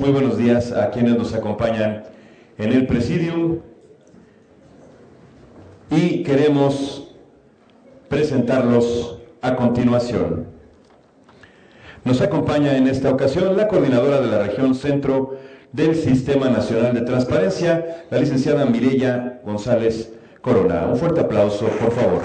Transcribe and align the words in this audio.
muy 0.00 0.10
buenos 0.10 0.36
días 0.36 0.72
a 0.72 0.90
quienes 0.90 1.16
nos 1.16 1.32
acompañan 1.32 2.02
en 2.58 2.72
el 2.72 2.88
Presidium 2.88 3.60
y 5.90 6.24
queremos 6.24 7.14
presentarlos 8.08 9.20
a 9.40 9.54
continuación. 9.54 10.46
Nos 12.02 12.20
acompaña 12.20 12.76
en 12.76 12.88
esta 12.88 13.10
ocasión 13.10 13.56
la 13.56 13.68
coordinadora 13.68 14.20
de 14.20 14.26
la 14.26 14.42
región 14.42 14.74
centro 14.74 15.36
del 15.70 15.94
Sistema 15.94 16.48
Nacional 16.48 16.92
de 16.92 17.02
Transparencia, 17.02 18.06
la 18.10 18.18
licenciada 18.18 18.66
Mireya 18.66 19.40
González 19.44 20.12
Corona. 20.40 20.86
Un 20.86 20.96
fuerte 20.96 21.20
aplauso, 21.20 21.66
por 21.66 21.92
favor. 21.92 22.22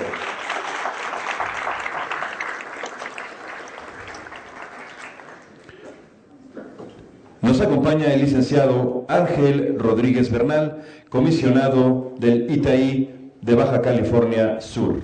Nos 7.55 7.65
acompaña 7.65 8.13
el 8.13 8.19
licenciado 8.19 9.05
Ángel 9.07 9.77
Rodríguez 9.79 10.29
Bernal, 10.29 10.83
comisionado 11.07 12.13
del 12.19 12.51
ITAI 12.51 13.31
de 13.41 13.55
Baja 13.55 13.81
California 13.81 14.59
Sur. 14.59 14.99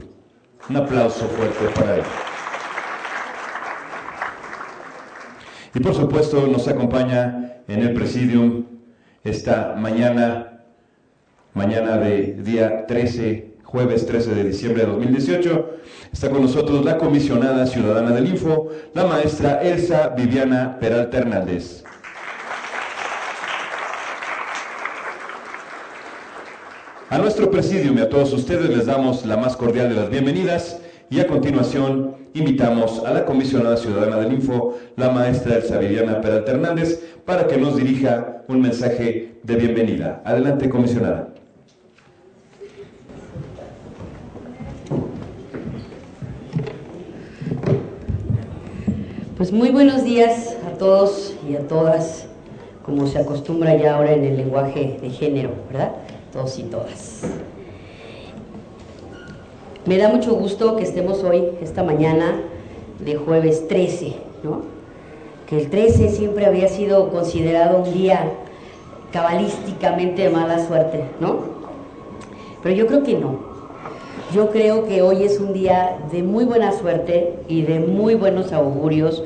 Un 0.69 0.75
aplauso 0.75 1.27
fuerte 1.27 1.73
para 1.73 1.95
él. 1.95 2.03
Y 5.73 5.79
por 5.79 5.95
supuesto 5.95 6.45
nos 6.47 6.67
acompaña 6.67 7.61
en 7.69 7.83
el 7.83 7.93
presidium 7.93 8.65
esta 9.23 9.73
mañana, 9.77 10.65
mañana 11.53 11.99
de 11.99 12.33
día 12.33 12.85
13, 12.85 13.53
jueves 13.63 14.05
13 14.05 14.35
de 14.35 14.43
diciembre 14.43 14.83
de 14.83 14.91
2018. 14.91 15.69
Está 16.11 16.29
con 16.29 16.41
nosotros 16.41 16.83
la 16.83 16.97
comisionada 16.97 17.65
ciudadana 17.65 18.11
del 18.11 18.27
Info, 18.27 18.67
la 18.93 19.05
maestra 19.05 19.61
Elsa 19.61 20.09
Viviana 20.09 20.77
Peralta 20.81 21.17
Hernández. 21.19 21.85
A 27.11 27.17
nuestro 27.17 27.51
presidium 27.51 27.97
y 27.97 28.01
a 28.01 28.09
todos 28.09 28.31
ustedes 28.31 28.69
les 28.69 28.85
damos 28.85 29.25
la 29.25 29.35
más 29.35 29.57
cordial 29.57 29.89
de 29.89 29.95
las 29.95 30.09
bienvenidas 30.09 30.79
y 31.09 31.19
a 31.19 31.27
continuación 31.27 32.15
invitamos 32.33 33.03
a 33.05 33.13
la 33.13 33.25
comisionada 33.25 33.75
ciudadana 33.75 34.15
del 34.15 34.31
Info, 34.31 34.77
la 34.95 35.09
maestra 35.09 35.57
Elsa 35.57 35.77
Viviana 35.77 36.21
Peralta 36.21 36.51
Hernández, 36.51 37.03
para 37.25 37.47
que 37.47 37.57
nos 37.57 37.75
dirija 37.75 38.43
un 38.47 38.61
mensaje 38.61 39.33
de 39.43 39.55
bienvenida. 39.57 40.21
Adelante, 40.23 40.69
comisionada. 40.69 41.33
Pues 49.35 49.51
muy 49.51 49.71
buenos 49.71 50.05
días 50.05 50.55
a 50.65 50.77
todos 50.77 51.35
y 51.45 51.57
a 51.57 51.67
todas, 51.67 52.27
como 52.85 53.05
se 53.05 53.19
acostumbra 53.19 53.75
ya 53.75 53.95
ahora 53.95 54.13
en 54.13 54.23
el 54.23 54.37
lenguaje 54.37 54.97
de 55.01 55.09
género, 55.09 55.51
¿verdad? 55.69 55.91
Todos 56.31 56.57
y 56.59 56.63
todas. 56.63 57.21
Me 59.85 59.97
da 59.97 60.09
mucho 60.09 60.35
gusto 60.35 60.75
que 60.75 60.83
estemos 60.83 61.23
hoy, 61.23 61.43
esta 61.61 61.83
mañana 61.83 62.39
de 62.99 63.15
jueves 63.15 63.67
13, 63.67 64.13
¿no? 64.43 64.61
Que 65.47 65.59
el 65.59 65.69
13 65.69 66.09
siempre 66.09 66.45
había 66.45 66.67
sido 66.67 67.09
considerado 67.09 67.79
un 67.79 67.93
día 67.93 68.31
cabalísticamente 69.11 70.23
de 70.23 70.29
mala 70.29 70.65
suerte, 70.65 71.03
¿no? 71.19 71.39
Pero 72.61 72.75
yo 72.75 72.87
creo 72.87 73.03
que 73.03 73.15
no. 73.15 73.51
Yo 74.33 74.51
creo 74.51 74.85
que 74.85 75.01
hoy 75.01 75.23
es 75.23 75.39
un 75.39 75.51
día 75.51 75.97
de 76.11 76.23
muy 76.23 76.45
buena 76.45 76.71
suerte 76.71 77.39
y 77.47 77.63
de 77.63 77.79
muy 77.79 78.15
buenos 78.15 78.53
augurios, 78.53 79.23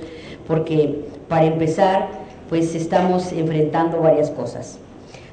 porque 0.48 1.06
para 1.28 1.46
empezar, 1.46 2.08
pues 2.50 2.74
estamos 2.74 3.32
enfrentando 3.32 4.02
varias 4.02 4.32
cosas. 4.32 4.80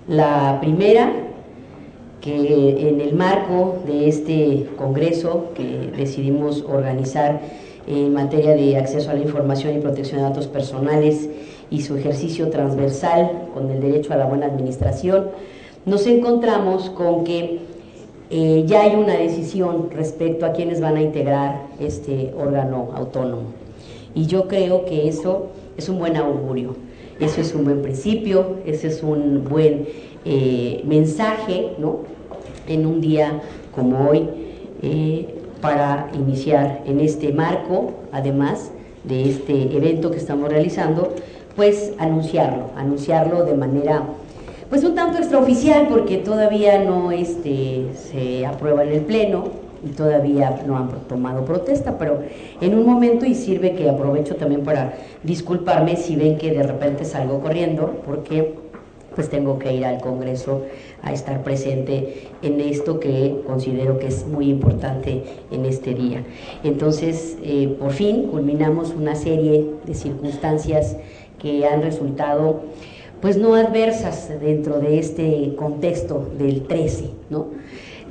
La 0.08 0.58
primera 0.60 1.12
que 2.22 2.88
en 2.88 3.00
el 3.00 3.14
marco 3.14 3.78
de 3.84 4.08
este 4.08 4.66
congreso 4.76 5.46
que 5.54 5.90
decidimos 5.96 6.62
organizar 6.62 7.40
en 7.86 8.14
materia 8.14 8.54
de 8.54 8.76
acceso 8.76 9.10
a 9.10 9.14
la 9.14 9.20
información 9.20 9.76
y 9.76 9.80
protección 9.80 10.18
de 10.18 10.28
datos 10.28 10.46
personales 10.46 11.28
y 11.68 11.82
su 11.82 11.96
ejercicio 11.96 12.48
transversal 12.48 13.48
con 13.52 13.70
el 13.70 13.80
derecho 13.80 14.12
a 14.12 14.16
la 14.16 14.26
buena 14.26 14.46
administración, 14.46 15.30
nos 15.84 16.06
encontramos 16.06 16.90
con 16.90 17.24
que 17.24 17.58
eh, 18.30 18.64
ya 18.66 18.82
hay 18.82 18.94
una 18.94 19.14
decisión 19.14 19.90
respecto 19.90 20.46
a 20.46 20.52
quienes 20.52 20.80
van 20.80 20.96
a 20.96 21.02
integrar 21.02 21.66
este 21.80 22.32
órgano 22.38 22.90
autónomo. 22.94 23.48
Y 24.14 24.26
yo 24.26 24.46
creo 24.46 24.84
que 24.84 25.08
eso 25.08 25.48
es 25.76 25.88
un 25.88 25.98
buen 25.98 26.16
augurio, 26.16 26.76
eso 27.18 27.40
es 27.40 27.52
un 27.52 27.64
buen 27.64 27.82
principio, 27.82 28.58
ese 28.64 28.88
es 28.88 29.02
un 29.02 29.44
buen 29.48 29.88
eh, 30.24 30.82
mensaje, 30.84 31.72
¿no? 31.78 32.00
en 32.66 32.86
un 32.86 33.00
día 33.00 33.40
como 33.74 34.08
hoy 34.08 34.28
eh, 34.82 35.34
para 35.60 36.10
iniciar 36.14 36.82
en 36.86 37.00
este 37.00 37.32
marco, 37.32 37.92
además 38.12 38.70
de 39.04 39.28
este 39.28 39.76
evento 39.76 40.10
que 40.10 40.18
estamos 40.18 40.48
realizando, 40.48 41.14
pues 41.56 41.92
anunciarlo, 41.98 42.66
anunciarlo 42.76 43.44
de 43.44 43.54
manera 43.54 44.02
pues 44.68 44.84
un 44.84 44.94
tanto 44.94 45.18
extraoficial 45.18 45.88
porque 45.88 46.16
todavía 46.16 46.82
no 46.82 47.12
este, 47.12 47.88
se 47.94 48.46
aprueba 48.46 48.82
en 48.82 48.92
el 48.92 49.02
Pleno 49.02 49.44
y 49.84 49.90
todavía 49.90 50.62
no 50.66 50.78
han 50.78 50.88
tomado 51.08 51.44
protesta, 51.44 51.98
pero 51.98 52.20
en 52.60 52.74
un 52.74 52.86
momento 52.86 53.26
y 53.26 53.34
sirve 53.34 53.74
que 53.74 53.90
aprovecho 53.90 54.36
también 54.36 54.62
para 54.62 54.94
disculparme 55.22 55.96
si 55.96 56.16
ven 56.16 56.38
que 56.38 56.52
de 56.52 56.62
repente 56.62 57.04
salgo 57.04 57.40
corriendo 57.40 58.00
porque 58.06 58.54
pues 59.14 59.28
tengo 59.28 59.58
que 59.58 59.74
ir 59.74 59.84
al 59.84 60.00
Congreso 60.00 60.62
a 61.02 61.12
estar 61.12 61.42
presente 61.42 62.28
en 62.42 62.60
esto 62.60 63.00
que 63.00 63.40
considero 63.46 63.98
que 63.98 64.08
es 64.08 64.26
muy 64.26 64.48
importante 64.50 65.22
en 65.50 65.64
este 65.64 65.94
día. 65.94 66.24
Entonces, 66.64 67.36
eh, 67.42 67.74
por 67.78 67.92
fin 67.92 68.28
culminamos 68.28 68.90
una 68.90 69.14
serie 69.14 69.66
de 69.84 69.94
circunstancias 69.94 70.96
que 71.38 71.66
han 71.66 71.82
resultado 71.82 72.62
pues 73.20 73.36
no 73.36 73.54
adversas 73.54 74.28
dentro 74.40 74.80
de 74.80 74.98
este 74.98 75.54
contexto 75.56 76.28
del 76.38 76.62
13, 76.62 77.10
¿no? 77.30 77.46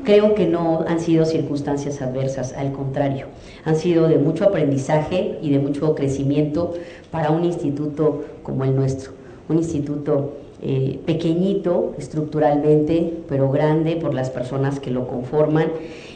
Creo 0.06 0.34
que 0.34 0.48
no 0.48 0.84
han 0.88 1.00
sido 1.00 1.26
circunstancias 1.26 2.02
adversas, 2.02 2.54
al 2.54 2.72
contrario, 2.72 3.28
han 3.66 3.76
sido 3.76 4.08
de 4.08 4.18
mucho 4.18 4.46
aprendizaje 4.46 5.38
y 5.42 5.52
de 5.52 5.60
mucho 5.60 5.94
crecimiento 5.94 6.74
para 7.12 7.30
un 7.30 7.44
instituto 7.44 8.24
como 8.42 8.64
el 8.64 8.76
nuestro, 8.76 9.12
un 9.48 9.58
instituto 9.58 10.34
eh, 10.64 11.00
pequeñito 11.08 11.96
estructuralmente, 11.98 13.14
pero 13.28 13.50
grande 13.50 13.96
por 13.96 14.14
las 14.14 14.30
personas 14.30 14.80
que 14.80 14.92
lo 14.92 15.08
conforman 15.08 15.72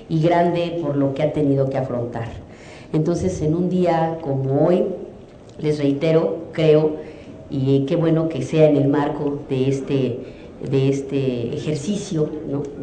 y 0.08 0.22
grande 0.22 0.80
por 0.84 0.96
lo 0.98 1.16
que 1.16 1.24
ha 1.24 1.34
tenido 1.34 1.68
que 1.70 1.80
afrontar. 1.80 2.28
Entonces, 2.94 3.42
en 3.42 3.56
un 3.56 3.70
día 3.70 4.20
como 4.22 4.68
hoy, 4.68 4.84
les 5.58 5.80
reitero, 5.80 6.38
creo, 6.52 6.98
y 7.50 7.86
qué 7.88 7.96
bueno 7.96 8.30
que 8.30 8.44
sea 8.44 8.70
en 8.70 8.78
el 8.78 8.88
marco 8.88 9.40
de 9.50 9.68
este, 9.68 10.20
de 10.70 10.90
este 10.90 11.56
ejercicio 11.56 12.30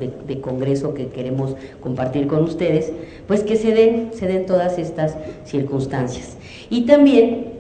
de, 0.00 0.10
de, 0.26 0.40
congreso 0.40 0.94
que 0.94 1.08
queremos 1.08 1.54
compartir 1.80 2.26
con 2.26 2.42
ustedes, 2.42 2.92
pues 3.28 3.44
que 3.44 3.54
se 3.54 3.72
den, 3.72 4.10
se 4.14 4.26
den 4.26 4.46
todas 4.46 4.78
estas 4.78 5.16
circunstancias. 5.44 6.36
Y 6.70 6.86
también 6.86 7.51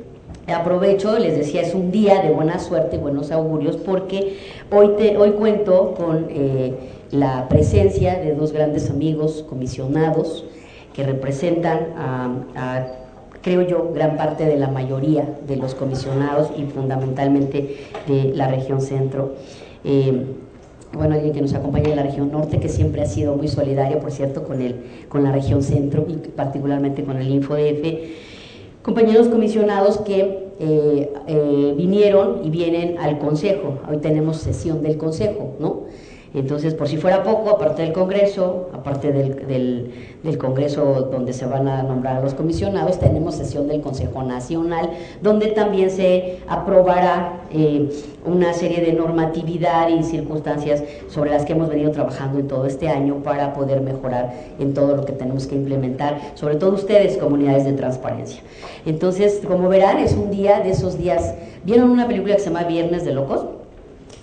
aprovecho, 0.46 1.18
les 1.18 1.36
decía, 1.36 1.62
es 1.62 1.74
un 1.74 1.90
día 1.90 2.22
de 2.22 2.30
buena 2.30 2.58
suerte 2.58 2.96
y 2.96 2.98
buenos 2.98 3.30
augurios 3.30 3.76
porque 3.76 4.38
hoy, 4.70 4.90
te, 4.96 5.16
hoy 5.16 5.32
cuento 5.32 5.94
con 5.94 6.26
eh, 6.30 6.74
la 7.10 7.48
presencia 7.48 8.18
de 8.18 8.34
dos 8.34 8.52
grandes 8.52 8.90
amigos 8.90 9.44
comisionados 9.48 10.44
que 10.94 11.04
representan 11.04 11.94
a, 11.96 12.86
creo 13.40 13.62
yo, 13.62 13.92
gran 13.94 14.16
parte 14.16 14.44
de 14.44 14.56
la 14.56 14.68
mayoría 14.68 15.38
de 15.46 15.56
los 15.56 15.74
comisionados 15.74 16.50
y 16.56 16.64
fundamentalmente 16.64 17.76
de 18.06 18.32
la 18.34 18.48
región 18.48 18.80
centro. 18.80 19.34
Eh, 19.84 20.26
bueno, 20.92 21.14
alguien 21.14 21.32
que 21.32 21.40
nos 21.40 21.54
acompaña 21.54 21.88
en 21.88 21.96
la 21.96 22.02
región 22.02 22.30
norte, 22.30 22.60
que 22.60 22.68
siempre 22.68 23.00
ha 23.00 23.06
sido 23.06 23.34
muy 23.34 23.48
solidario, 23.48 23.98
por 23.98 24.12
cierto, 24.12 24.44
con, 24.44 24.60
el, 24.60 24.76
con 25.08 25.24
la 25.24 25.32
región 25.32 25.62
centro 25.62 26.04
y 26.06 26.16
particularmente 26.16 27.02
con 27.02 27.16
el 27.16 27.30
InfoDF 27.30 28.31
compañeros 28.82 29.28
comisionados 29.28 29.98
que 29.98 30.52
eh, 30.58 31.12
eh, 31.26 31.74
vinieron 31.76 32.44
y 32.44 32.50
vienen 32.50 32.98
al 32.98 33.18
Consejo. 33.18 33.78
Hoy 33.88 33.98
tenemos 33.98 34.38
sesión 34.38 34.82
del 34.82 34.96
Consejo, 34.96 35.56
¿no? 35.58 35.84
Entonces, 36.34 36.74
por 36.74 36.88
si 36.88 36.96
fuera 36.96 37.22
poco, 37.22 37.50
aparte 37.50 37.82
del 37.82 37.92
Congreso, 37.92 38.70
aparte 38.72 39.12
del, 39.12 39.46
del, 40.22 40.38
Congreso 40.38 41.08
donde 41.12 41.34
se 41.34 41.44
van 41.44 41.68
a 41.68 41.82
nombrar 41.82 42.16
a 42.16 42.20
los 42.20 42.32
comisionados, 42.32 42.98
tenemos 42.98 43.34
sesión 43.34 43.68
del 43.68 43.82
Consejo 43.82 44.22
Nacional, 44.22 44.90
donde 45.20 45.48
también 45.48 45.90
se 45.90 46.38
aprobará 46.48 47.42
eh, 47.52 47.90
una 48.24 48.54
serie 48.54 48.80
de 48.80 48.94
normatividad 48.94 49.88
y 49.90 50.02
circunstancias 50.02 50.82
sobre 51.08 51.30
las 51.30 51.44
que 51.44 51.52
hemos 51.52 51.68
venido 51.68 51.90
trabajando 51.90 52.38
en 52.38 52.48
todo 52.48 52.64
este 52.64 52.88
año 52.88 53.22
para 53.22 53.52
poder 53.52 53.82
mejorar 53.82 54.32
en 54.58 54.72
todo 54.72 54.96
lo 54.96 55.04
que 55.04 55.12
tenemos 55.12 55.46
que 55.46 55.54
implementar, 55.54 56.18
sobre 56.34 56.56
todo 56.56 56.72
ustedes, 56.72 57.18
comunidades 57.18 57.66
de 57.66 57.74
transparencia. 57.74 58.40
Entonces, 58.86 59.42
como 59.46 59.68
verán, 59.68 59.98
es 59.98 60.14
un 60.14 60.30
día 60.30 60.60
de 60.60 60.70
esos 60.70 60.96
días. 60.96 61.34
¿Vieron 61.64 61.90
una 61.90 62.08
película 62.08 62.34
que 62.34 62.40
se 62.40 62.50
llama 62.50 62.64
Viernes 62.64 63.04
de 63.04 63.12
Locos? 63.12 63.61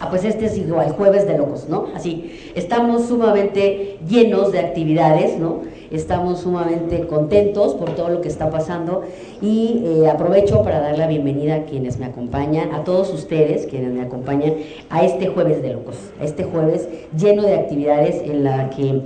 Ah, 0.01 0.09
pues 0.09 0.23
este 0.23 0.45
es 0.45 0.57
igual, 0.57 0.91
jueves 0.91 1.27
de 1.27 1.37
locos, 1.37 1.67
¿no? 1.67 1.87
Así, 1.93 2.31
estamos 2.55 3.07
sumamente 3.07 3.97
llenos 4.07 4.53
de 4.53 4.59
actividades, 4.59 5.37
¿no? 5.37 5.63
Estamos 5.91 6.39
sumamente 6.39 7.05
contentos 7.05 7.73
por 7.73 7.95
todo 7.95 8.07
lo 8.07 8.21
que 8.21 8.29
está 8.29 8.49
pasando 8.49 9.01
y 9.41 9.83
eh, 9.83 10.07
aprovecho 10.07 10.63
para 10.63 10.79
dar 10.79 10.97
la 10.97 11.07
bienvenida 11.07 11.55
a 11.55 11.63
quienes 11.63 11.99
me 11.99 12.05
acompañan, 12.05 12.73
a 12.73 12.85
todos 12.85 13.13
ustedes 13.13 13.65
quienes 13.65 13.91
me 13.91 14.01
acompañan 14.01 14.53
a 14.89 15.03
este 15.03 15.27
jueves 15.27 15.61
de 15.61 15.73
locos, 15.73 15.97
a 16.21 16.23
este 16.23 16.45
jueves 16.45 16.87
lleno 17.17 17.41
de 17.41 17.55
actividades 17.55 18.21
en 18.23 18.45
la 18.45 18.69
que 18.69 19.01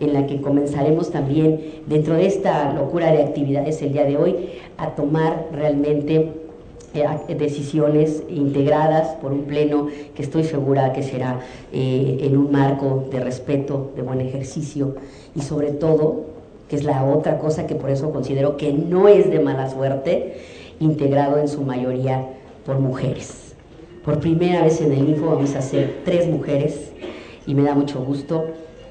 en 0.00 0.12
la 0.12 0.26
que 0.26 0.40
comenzaremos 0.40 1.12
también 1.12 1.60
dentro 1.86 2.14
de 2.14 2.26
esta 2.26 2.72
locura 2.74 3.12
de 3.12 3.22
actividades 3.22 3.80
el 3.80 3.92
día 3.92 4.04
de 4.04 4.16
hoy 4.16 4.36
a 4.76 4.96
tomar 4.96 5.46
realmente 5.52 6.43
decisiones 7.28 8.22
integradas 8.28 9.16
por 9.16 9.32
un 9.32 9.44
pleno 9.44 9.88
que 10.14 10.22
estoy 10.22 10.44
segura 10.44 10.92
que 10.92 11.02
será 11.02 11.40
eh, 11.72 12.18
en 12.20 12.36
un 12.36 12.52
marco 12.52 13.08
de 13.10 13.20
respeto, 13.20 13.90
de 13.96 14.02
buen 14.02 14.20
ejercicio 14.20 14.94
y 15.34 15.40
sobre 15.40 15.72
todo, 15.72 16.26
que 16.68 16.76
es 16.76 16.84
la 16.84 17.04
otra 17.04 17.38
cosa 17.38 17.66
que 17.66 17.74
por 17.74 17.90
eso 17.90 18.12
considero 18.12 18.56
que 18.56 18.72
no 18.72 19.08
es 19.08 19.28
de 19.28 19.40
mala 19.40 19.68
suerte, 19.68 20.36
integrado 20.78 21.38
en 21.38 21.48
su 21.48 21.62
mayoría 21.62 22.26
por 22.64 22.78
mujeres. 22.78 23.54
Por 24.04 24.20
primera 24.20 24.62
vez 24.62 24.80
en 24.80 24.92
el 24.92 25.08
Info 25.08 25.26
vamos 25.26 25.54
a 25.56 25.62
ser 25.62 26.02
tres 26.04 26.28
mujeres 26.28 26.92
y 27.46 27.54
me 27.54 27.62
da 27.62 27.74
mucho 27.74 28.04
gusto 28.04 28.44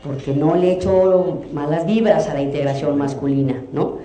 porque 0.04 0.34
no 0.34 0.56
le 0.56 0.74
echo 0.74 1.44
malas 1.54 1.86
vibras 1.86 2.28
a 2.28 2.34
la 2.34 2.42
integración 2.42 2.98
masculina, 2.98 3.64
¿no? 3.72 4.00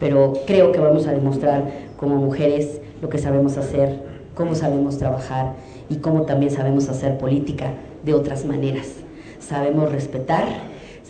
Pero 0.00 0.32
creo 0.46 0.72
que 0.72 0.80
vamos 0.80 1.06
a 1.06 1.12
demostrar 1.12 1.62
como 1.96 2.16
mujeres 2.16 2.80
lo 3.00 3.08
que 3.08 3.18
sabemos 3.18 3.56
hacer, 3.56 4.00
cómo 4.34 4.54
sabemos 4.54 4.98
trabajar 4.98 5.54
y 5.88 5.96
cómo 5.96 6.22
también 6.22 6.52
sabemos 6.52 6.88
hacer 6.88 7.18
política 7.18 7.72
de 8.04 8.14
otras 8.14 8.44
maneras. 8.44 8.88
Sabemos 9.38 9.92
respetar, 9.92 10.44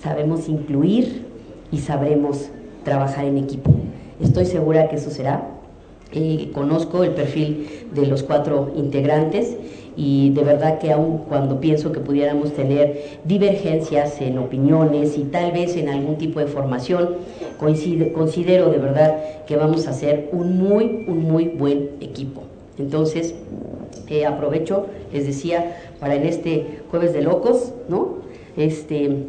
sabemos 0.00 0.48
incluir 0.48 1.26
y 1.70 1.78
sabremos 1.78 2.48
trabajar 2.84 3.24
en 3.24 3.38
equipo. 3.38 3.70
Estoy 4.20 4.46
segura 4.46 4.88
que 4.88 4.96
eso 4.96 5.10
será. 5.10 5.48
Eh, 6.12 6.50
conozco 6.54 7.02
el 7.02 7.10
perfil 7.10 7.88
de 7.92 8.06
los 8.06 8.22
cuatro 8.22 8.72
integrantes 8.76 9.56
y 9.96 10.30
de 10.30 10.42
verdad 10.42 10.78
que 10.78 10.92
aun 10.92 11.18
cuando 11.28 11.58
pienso 11.58 11.90
que 11.90 12.00
pudiéramos 12.00 12.52
tener 12.52 13.18
divergencias 13.24 14.20
en 14.20 14.38
opiniones 14.38 15.16
y 15.16 15.22
tal 15.24 15.52
vez 15.52 15.76
en 15.76 15.88
algún 15.88 16.16
tipo 16.16 16.38
de 16.38 16.46
formación, 16.46 17.16
considero 17.58 18.70
de 18.70 18.78
verdad 18.78 19.44
que 19.46 19.56
vamos 19.56 19.86
a 19.86 19.92
ser 19.92 20.28
un 20.32 20.58
muy, 20.58 21.04
un 21.08 21.22
muy 21.22 21.46
buen 21.46 21.90
equipo. 22.00 22.42
Entonces, 22.78 23.34
eh, 24.08 24.26
aprovecho, 24.26 24.86
les 25.12 25.26
decía, 25.26 25.76
para 25.98 26.14
en 26.14 26.26
este 26.26 26.80
jueves 26.90 27.14
de 27.14 27.22
locos, 27.22 27.72
¿no? 27.88 28.16
Este, 28.56 29.24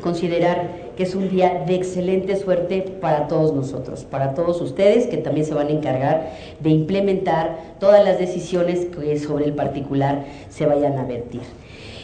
considerar 0.00 0.87
que 0.98 1.04
es 1.04 1.14
un 1.14 1.30
día 1.30 1.62
de 1.64 1.76
excelente 1.76 2.34
suerte 2.34 2.80
para 3.00 3.28
todos 3.28 3.54
nosotros, 3.54 4.02
para 4.02 4.34
todos 4.34 4.60
ustedes 4.60 5.06
que 5.06 5.16
también 5.16 5.46
se 5.46 5.54
van 5.54 5.68
a 5.68 5.70
encargar 5.70 6.32
de 6.58 6.70
implementar 6.70 7.56
todas 7.78 8.04
las 8.04 8.18
decisiones 8.18 8.86
que 8.86 9.16
sobre 9.20 9.44
el 9.44 9.52
particular 9.52 10.24
se 10.48 10.66
vayan 10.66 10.98
a 10.98 11.04
vertir. 11.04 11.42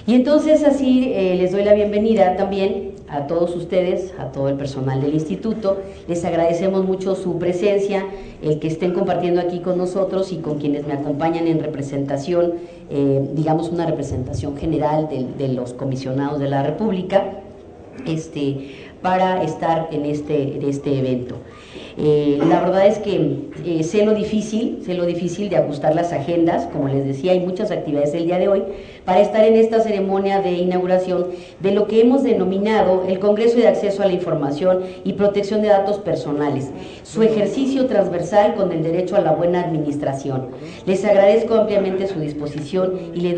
Y 0.07 0.15
entonces 0.15 0.63
así 0.63 1.13
eh, 1.13 1.35
les 1.35 1.51
doy 1.51 1.65
la 1.65 1.75
bienvenida 1.75 2.37
también 2.37 2.93
a 3.09 3.27
todos 3.27 3.57
ustedes, 3.57 4.15
a 4.17 4.31
todo 4.31 4.49
el 4.49 4.55
personal 4.55 5.01
del 5.01 5.15
instituto. 5.15 5.79
Les 6.07 6.25
agradecemos 6.25 6.85
mucho 6.85 7.17
su 7.17 7.37
presencia, 7.41 8.07
el 8.45 8.61
que 8.61 8.69
estén 8.69 8.93
compartiendo 8.93 9.41
aquí 9.41 9.59
con 9.59 9.77
nosotros 9.77 10.31
y 10.31 10.37
con 10.37 10.61
quienes 10.61 10.87
me 10.87 10.93
acompañan 10.93 11.49
en 11.49 11.59
representación, 11.59 12.55
eh, 12.91 13.29
digamos 13.35 13.71
una 13.71 13.87
representación 13.87 14.57
general 14.57 15.09
de, 15.09 15.27
de 15.37 15.53
los 15.53 15.73
comisionados 15.73 16.39
de 16.39 16.49
la 16.49 16.63
República. 16.63 17.41
Este, 18.07 18.75
para 19.05 19.43
estar 19.43 19.89
en 19.93 20.07
este, 20.07 20.57
en 20.57 20.63
este 20.69 20.99
evento. 20.99 21.37
Eh, 21.99 22.39
la 22.49 22.61
verdad 22.61 22.87
es 22.87 22.99
que 22.99 23.37
eh, 23.65 23.83
sé 23.85 24.05
lo 24.05 24.15
difícil, 24.15 24.81
sé 24.85 24.95
lo 24.95 25.05
difícil 25.05 25.49
de 25.49 25.59
ajustar 25.59 25.95
las 25.95 26.13
agendas, 26.13 26.67
como 26.73 26.89
les 26.89 27.07
decía, 27.07 27.33
hay 27.33 27.41
muchas 27.41 27.71
actividades 27.71 28.15
el 28.15 28.25
día 28.25 28.39
de 28.39 28.49
hoy, 28.49 28.63
para 29.05 29.21
estar 29.21 29.45
en 29.45 29.57
esta 29.57 29.81
ceremonia 29.81 30.41
de 30.41 30.53
inauguración 30.53 31.27
de 31.61 31.73
lo 31.73 31.87
que 31.87 32.01
hemos 32.01 32.23
denominado 32.23 33.05
el 33.07 33.19
Congreso 33.19 33.57
de 33.57 33.69
Acceso 33.69 34.03
a 34.03 34.07
la 34.07 34.13
Información 34.13 34.81
y 35.05 35.13
Protección 35.15 35.63
de 35.63 35.69
Datos 35.69 35.99
Personales, 35.99 36.71
su 37.03 37.23
ejercicio 37.23 37.87
transversal 37.87 38.55
con 38.55 38.73
el 38.73 38.83
derecho 38.83 39.17
a 39.17 39.21
la 39.21 39.33
buena 39.33 39.63
administración. 39.63 40.49
Les 40.87 41.05
agradezco 41.05 41.55
ampliamente 41.55 42.07
su 42.07 42.19
disposición 42.19 42.99
y 43.15 43.21
les 43.21 43.37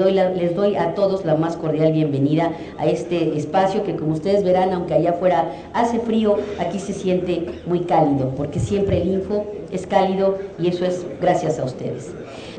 doy, 0.54 0.76
a 0.76 0.94
todos 0.94 1.24
la 1.24 1.34
más 1.34 1.56
cordial 1.56 1.92
bienvenida 1.92 2.52
a 2.78 2.86
este 2.86 3.36
espacio 3.36 3.82
que 3.84 3.96
como 3.96 4.12
ustedes 4.12 4.44
verán, 4.44 4.72
aunque 4.72 4.94
allá 4.94 5.10
afuera 5.10 5.52
hace 5.72 5.98
frío, 5.98 6.36
aquí 6.58 6.78
se 6.78 6.92
siente 6.92 7.46
muy 7.66 7.80
cálido, 7.80 8.30
porque 8.36 8.60
siempre 8.60 9.02
el 9.02 9.08
info 9.08 9.44
es 9.70 9.86
cálido 9.86 10.38
y 10.58 10.68
eso 10.68 10.84
es 10.84 11.04
gracias 11.20 11.58
a 11.58 11.64
ustedes. 11.64 12.10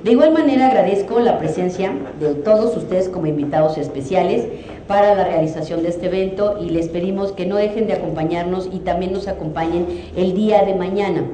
De 0.04 0.12
igual 0.12 0.32
manera 0.32 0.68
agradezco 0.68 1.20
la 1.20 1.40
presencia 1.40 1.92
de 2.20 2.36
todos 2.36 2.78
ustedes 2.78 3.10
como 3.10 3.26
invitados 3.26 3.80
especiales 3.80 4.46
para 4.88 5.16
la 5.16 5.24
realización 5.24 5.82
de 5.82 5.90
este 5.90 6.06
evento 6.06 6.60
y 6.62 6.70
les 6.70 6.88
pedimos 6.90 7.32
que 7.32 7.48
no 7.48 7.56
dejen 7.56 7.88
de 7.88 7.94
acompañarnos 7.94 8.70
y 8.72 8.80
también 8.80 9.12
nos 9.12 9.28
acompañen 9.28 9.88
el 10.16 10.36
día 10.36 10.64
de 10.64 10.76
mañana. 10.76 11.26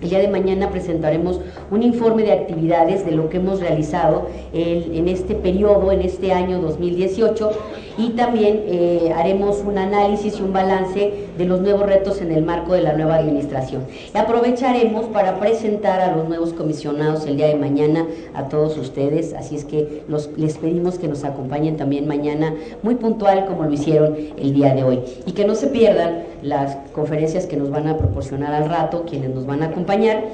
El 0.00 0.08
día 0.08 0.18
de 0.18 0.28
mañana 0.28 0.70
presentaremos 0.70 1.40
un 1.70 1.82
informe 1.82 2.22
de 2.22 2.32
actividades 2.32 3.04
de 3.04 3.12
lo 3.12 3.28
que 3.28 3.36
hemos 3.36 3.60
realizado 3.60 4.26
en 4.52 5.06
este 5.08 5.34
periodo, 5.34 5.92
en 5.92 6.00
este 6.00 6.32
año 6.32 6.60
2018, 6.60 7.50
y 7.98 8.10
también 8.10 8.62
eh, 8.66 9.12
haremos 9.14 9.58
un 9.58 9.76
análisis 9.76 10.38
y 10.38 10.42
un 10.42 10.54
balance 10.54 11.12
de 11.40 11.46
los 11.46 11.62
nuevos 11.62 11.86
retos 11.86 12.20
en 12.20 12.32
el 12.32 12.44
marco 12.44 12.74
de 12.74 12.82
la 12.82 12.92
nueva 12.92 13.16
administración. 13.16 13.84
Y 14.14 14.18
aprovecharemos 14.18 15.06
para 15.06 15.40
presentar 15.40 16.02
a 16.02 16.14
los 16.14 16.28
nuevos 16.28 16.52
comisionados 16.52 17.24
el 17.24 17.38
día 17.38 17.46
de 17.46 17.54
mañana 17.54 18.06
a 18.34 18.48
todos 18.48 18.76
ustedes, 18.76 19.32
así 19.32 19.56
es 19.56 19.64
que 19.64 20.02
les 20.36 20.58
pedimos 20.58 20.98
que 20.98 21.08
nos 21.08 21.24
acompañen 21.24 21.78
también 21.78 22.06
mañana, 22.06 22.54
muy 22.82 22.96
puntual 22.96 23.46
como 23.46 23.64
lo 23.64 23.72
hicieron 23.72 24.16
el 24.36 24.52
día 24.52 24.74
de 24.74 24.84
hoy, 24.84 25.00
y 25.24 25.32
que 25.32 25.46
no 25.46 25.54
se 25.54 25.68
pierdan 25.68 26.24
las 26.42 26.76
conferencias 26.92 27.46
que 27.46 27.56
nos 27.56 27.70
van 27.70 27.88
a 27.88 27.96
proporcionar 27.96 28.52
al 28.52 28.68
rato, 28.68 29.06
quienes 29.08 29.30
nos 29.30 29.46
van 29.46 29.62
a 29.62 29.66
acompañar, 29.66 30.24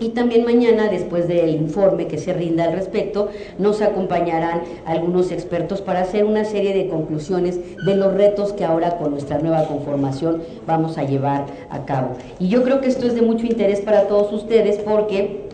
y 0.00 0.10
también 0.10 0.44
mañana, 0.44 0.88
después 0.88 1.28
del 1.28 1.50
informe 1.50 2.06
que 2.06 2.18
se 2.18 2.32
rinda 2.32 2.64
al 2.64 2.72
respecto, 2.72 3.28
nos 3.58 3.82
acompañarán 3.82 4.62
algunos 4.84 5.32
expertos 5.32 5.80
para 5.80 6.00
hacer 6.00 6.24
una 6.24 6.44
serie 6.44 6.74
de 6.74 6.88
conclusiones 6.88 7.58
de 7.84 7.96
los 7.96 8.14
retos 8.14 8.52
que 8.52 8.64
ahora 8.64 8.96
con 8.98 9.10
nuestra 9.10 9.38
nueva 9.38 9.64
conformación 9.66 10.42
vamos 10.66 10.98
a 10.98 11.04
llevar 11.04 11.46
a 11.70 11.84
cabo. 11.84 12.16
Y 12.38 12.48
yo 12.48 12.62
creo 12.62 12.80
que 12.80 12.88
esto 12.88 13.06
es 13.06 13.14
de 13.14 13.22
mucho 13.22 13.46
interés 13.46 13.80
para 13.80 14.08
todos 14.08 14.32
ustedes 14.32 14.78
porque 14.78 15.47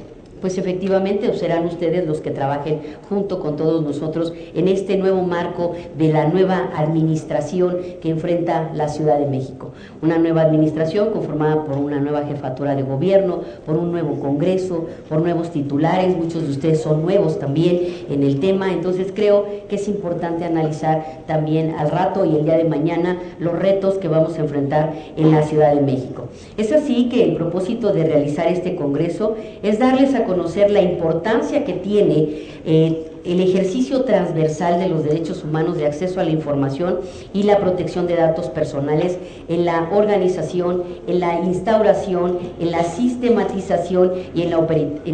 pues 0.45 0.59
efectivamente 0.59 1.33
serán 1.39 1.65
ustedes 1.65 2.07
los 2.07 2.21
que 2.21 2.31
trabajen 2.31 2.81
junto 3.09 3.41
con 3.41 3.57
todos 3.57 3.83
nosotros 3.83 4.35
en 4.55 4.69
este 4.69 4.99
nuevo 4.99 5.23
marco 5.23 5.73
de 5.97 6.13
la 6.13 6.29
nueva 6.29 6.69
administración 6.77 7.79
que 8.03 8.11
enfrenta 8.11 8.71
la 8.75 8.89
Ciudad 8.89 9.19
de 9.19 9.25
México. 9.25 9.71
Una 10.03 10.19
nueva 10.19 10.43
administración 10.43 11.13
conformada 11.13 11.65
por 11.65 11.79
una 11.79 11.99
nueva 11.99 12.27
jefatura 12.27 12.77
de 12.77 12.83
gobierno, 12.83 13.41
por 13.65 13.79
un 13.79 13.91
nuevo 13.91 14.21
Congreso, 14.21 14.85
por 15.09 15.23
nuevos 15.23 15.51
titulares, 15.51 16.15
muchos 16.15 16.43
de 16.43 16.51
ustedes 16.51 16.83
son 16.83 17.01
nuevos 17.01 17.39
también 17.39 18.05
en 18.11 18.23
el 18.23 18.39
tema, 18.39 18.71
entonces 18.71 19.13
creo 19.15 19.47
que 19.71 19.77
es 19.77 19.89
importante 19.89 20.45
analizar 20.45 21.23
también 21.27 21.75
al 21.79 21.91
rato 21.91 22.27
y 22.27 22.37
el 22.37 22.45
día 22.45 22.59
de 22.59 22.65
mañana 22.65 23.19
los 23.39 23.59
retos 23.59 23.95
que 23.95 24.09
vamos 24.09 24.37
a 24.37 24.43
enfrentar 24.43 24.93
en 25.17 25.31
la 25.31 25.43
Ciudad 25.43 25.75
de 25.75 25.81
México. 25.81 26.29
Es 26.59 26.71
así 26.71 27.09
que 27.09 27.25
el 27.25 27.35
propósito 27.35 27.95
de 27.95 28.05
realizar 28.05 28.49
este 28.49 28.77
Congreso 28.77 29.37
es 29.63 29.79
darles 29.79 30.15
a 30.15 30.25
conocer 30.25 30.34
la 30.71 30.83
importancia 30.83 31.65
que 31.65 31.75
tiene 31.75 32.29
eh, 32.65 33.11
el 33.25 33.41
ejercicio 33.41 34.05
transversal 34.05 34.79
de 34.79 34.89
los 34.89 35.03
derechos 35.03 35.45
humanos 35.45 35.79
de 35.79 35.87
acceso 35.87 36.21
a 36.21 36.25
la 36.25 36.31
información 36.31 37.01
y 37.33 37.45
la 37.45 37.59
protección 37.59 38.07
de 38.07 38.17
datos 38.17 38.49
personales 38.49 39.19
en 39.49 39.65
la 39.65 39.89
organización, 39.93 40.83
en 41.07 41.21
la 41.21 41.41
instauración, 41.41 42.39
en 42.61 42.71
la 42.71 42.85
sistematización 42.85 44.13
y 44.35 44.43
en 44.43 44.51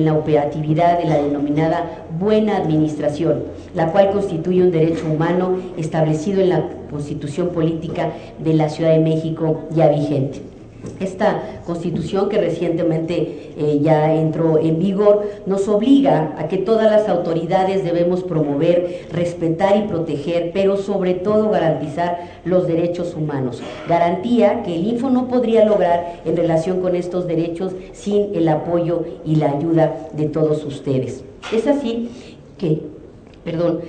la 0.05 0.15
operatividad 0.15 0.99
de 0.99 1.09
la 1.09 1.23
denominada 1.23 2.05
buena 2.19 2.57
administración, 2.57 3.45
la 3.75 3.93
cual 3.93 4.11
constituye 4.11 4.62
un 4.62 4.73
derecho 4.73 5.07
humano 5.07 5.57
establecido 5.77 6.41
en 6.41 6.49
la 6.49 6.69
Constitución 6.91 7.50
Política 7.50 8.12
de 8.39 8.55
la 8.55 8.69
Ciudad 8.69 8.91
de 8.91 8.99
México 8.99 9.61
ya 9.71 9.89
vigente. 9.89 10.50
Esta 10.99 11.61
constitución 11.67 12.29
que 12.29 12.39
recientemente 12.39 13.53
eh, 13.57 13.81
ya 13.83 14.15
entró 14.15 14.59
en 14.59 14.79
vigor 14.79 15.29
nos 15.47 15.69
obliga 15.69 16.35
a 16.39 16.49
que 16.49 16.59
todas 16.59 16.91
las 16.91 17.09
autoridades 17.09 17.85
debemos 17.85 18.23
promover, 18.23 19.07
respetar 19.13 19.77
y 19.77 19.89
proteger, 19.89 20.51
pero 20.53 20.77
sobre 20.77 21.15
todo 21.15 21.51
garantizar 21.51 22.19
los 22.45 22.67
derechos 22.67 23.15
humanos. 23.15 23.63
Garantía 23.89 24.63
que 24.63 24.75
el 24.75 24.87
Info 24.87 25.11
no 25.11 25.29
podría 25.29 25.65
lograr 25.65 26.21
en 26.25 26.37
relación 26.37 26.81
con 26.81 26.97
estos 26.97 27.27
derechos 27.27 27.73
sin 27.93 28.35
el 28.35 28.49
apoyo 28.49 29.05
y 29.25 29.37
la 29.37 29.51
ayuda 29.53 30.09
de 30.13 30.27
todos 30.27 30.65
ustedes. 30.65 31.25
Es 31.53 31.67
así 31.67 32.11
que, 32.59 32.83
perdón, 33.45 33.81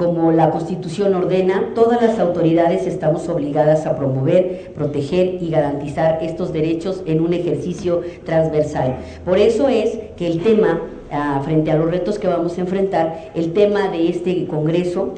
como 0.00 0.32
la 0.32 0.50
Constitución 0.50 1.14
ordena, 1.14 1.72
todas 1.74 2.00
las 2.00 2.18
autoridades 2.18 2.86
estamos 2.86 3.28
obligadas 3.28 3.84
a 3.84 3.96
promover, 3.96 4.72
proteger 4.74 5.42
y 5.42 5.50
garantizar 5.50 6.20
estos 6.22 6.54
derechos 6.54 7.02
en 7.04 7.20
un 7.20 7.34
ejercicio 7.34 8.00
transversal. 8.24 8.96
Por 9.26 9.36
eso 9.36 9.68
es 9.68 9.98
que 10.16 10.26
el 10.26 10.42
tema, 10.42 10.80
ah, 11.12 11.42
frente 11.44 11.70
a 11.70 11.76
los 11.76 11.90
retos 11.90 12.18
que 12.18 12.28
vamos 12.28 12.56
a 12.56 12.62
enfrentar, 12.62 13.30
el 13.34 13.52
tema 13.52 13.88
de 13.88 14.08
este 14.08 14.46
Congreso 14.46 15.12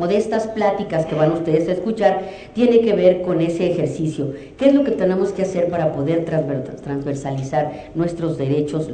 o 0.00 0.08
de 0.08 0.16
estas 0.16 0.48
pláticas 0.48 1.06
que 1.06 1.14
van 1.14 1.30
ustedes 1.30 1.68
a 1.68 1.72
escuchar, 1.72 2.22
tiene 2.54 2.80
que 2.80 2.92
ver 2.92 3.22
con 3.22 3.40
ese 3.40 3.70
ejercicio. 3.70 4.32
¿Qué 4.58 4.66
es 4.66 4.74
lo 4.74 4.82
que 4.82 4.90
tenemos 4.90 5.30
que 5.30 5.42
hacer 5.42 5.68
para 5.68 5.92
poder 5.92 6.24
transversalizar 6.24 7.92
nuestros 7.94 8.36
derechos, 8.36 8.90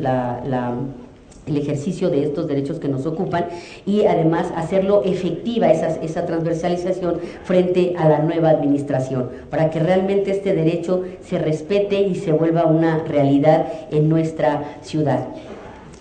el 1.46 1.56
ejercicio 1.56 2.10
de 2.10 2.22
estos 2.22 2.46
derechos 2.46 2.78
que 2.78 2.88
nos 2.88 3.06
ocupan 3.06 3.46
y 3.86 4.04
además 4.04 4.52
hacerlo 4.56 5.02
efectiva 5.04 5.70
esa, 5.70 6.00
esa 6.02 6.26
transversalización 6.26 7.20
frente 7.44 7.94
a 7.98 8.08
la 8.08 8.20
nueva 8.20 8.50
administración, 8.50 9.30
para 9.50 9.70
que 9.70 9.80
realmente 9.80 10.30
este 10.30 10.54
derecho 10.54 11.04
se 11.22 11.38
respete 11.38 12.02
y 12.02 12.14
se 12.14 12.32
vuelva 12.32 12.66
una 12.66 12.98
realidad 12.98 13.66
en 13.90 14.08
nuestra 14.08 14.78
ciudad. 14.82 15.28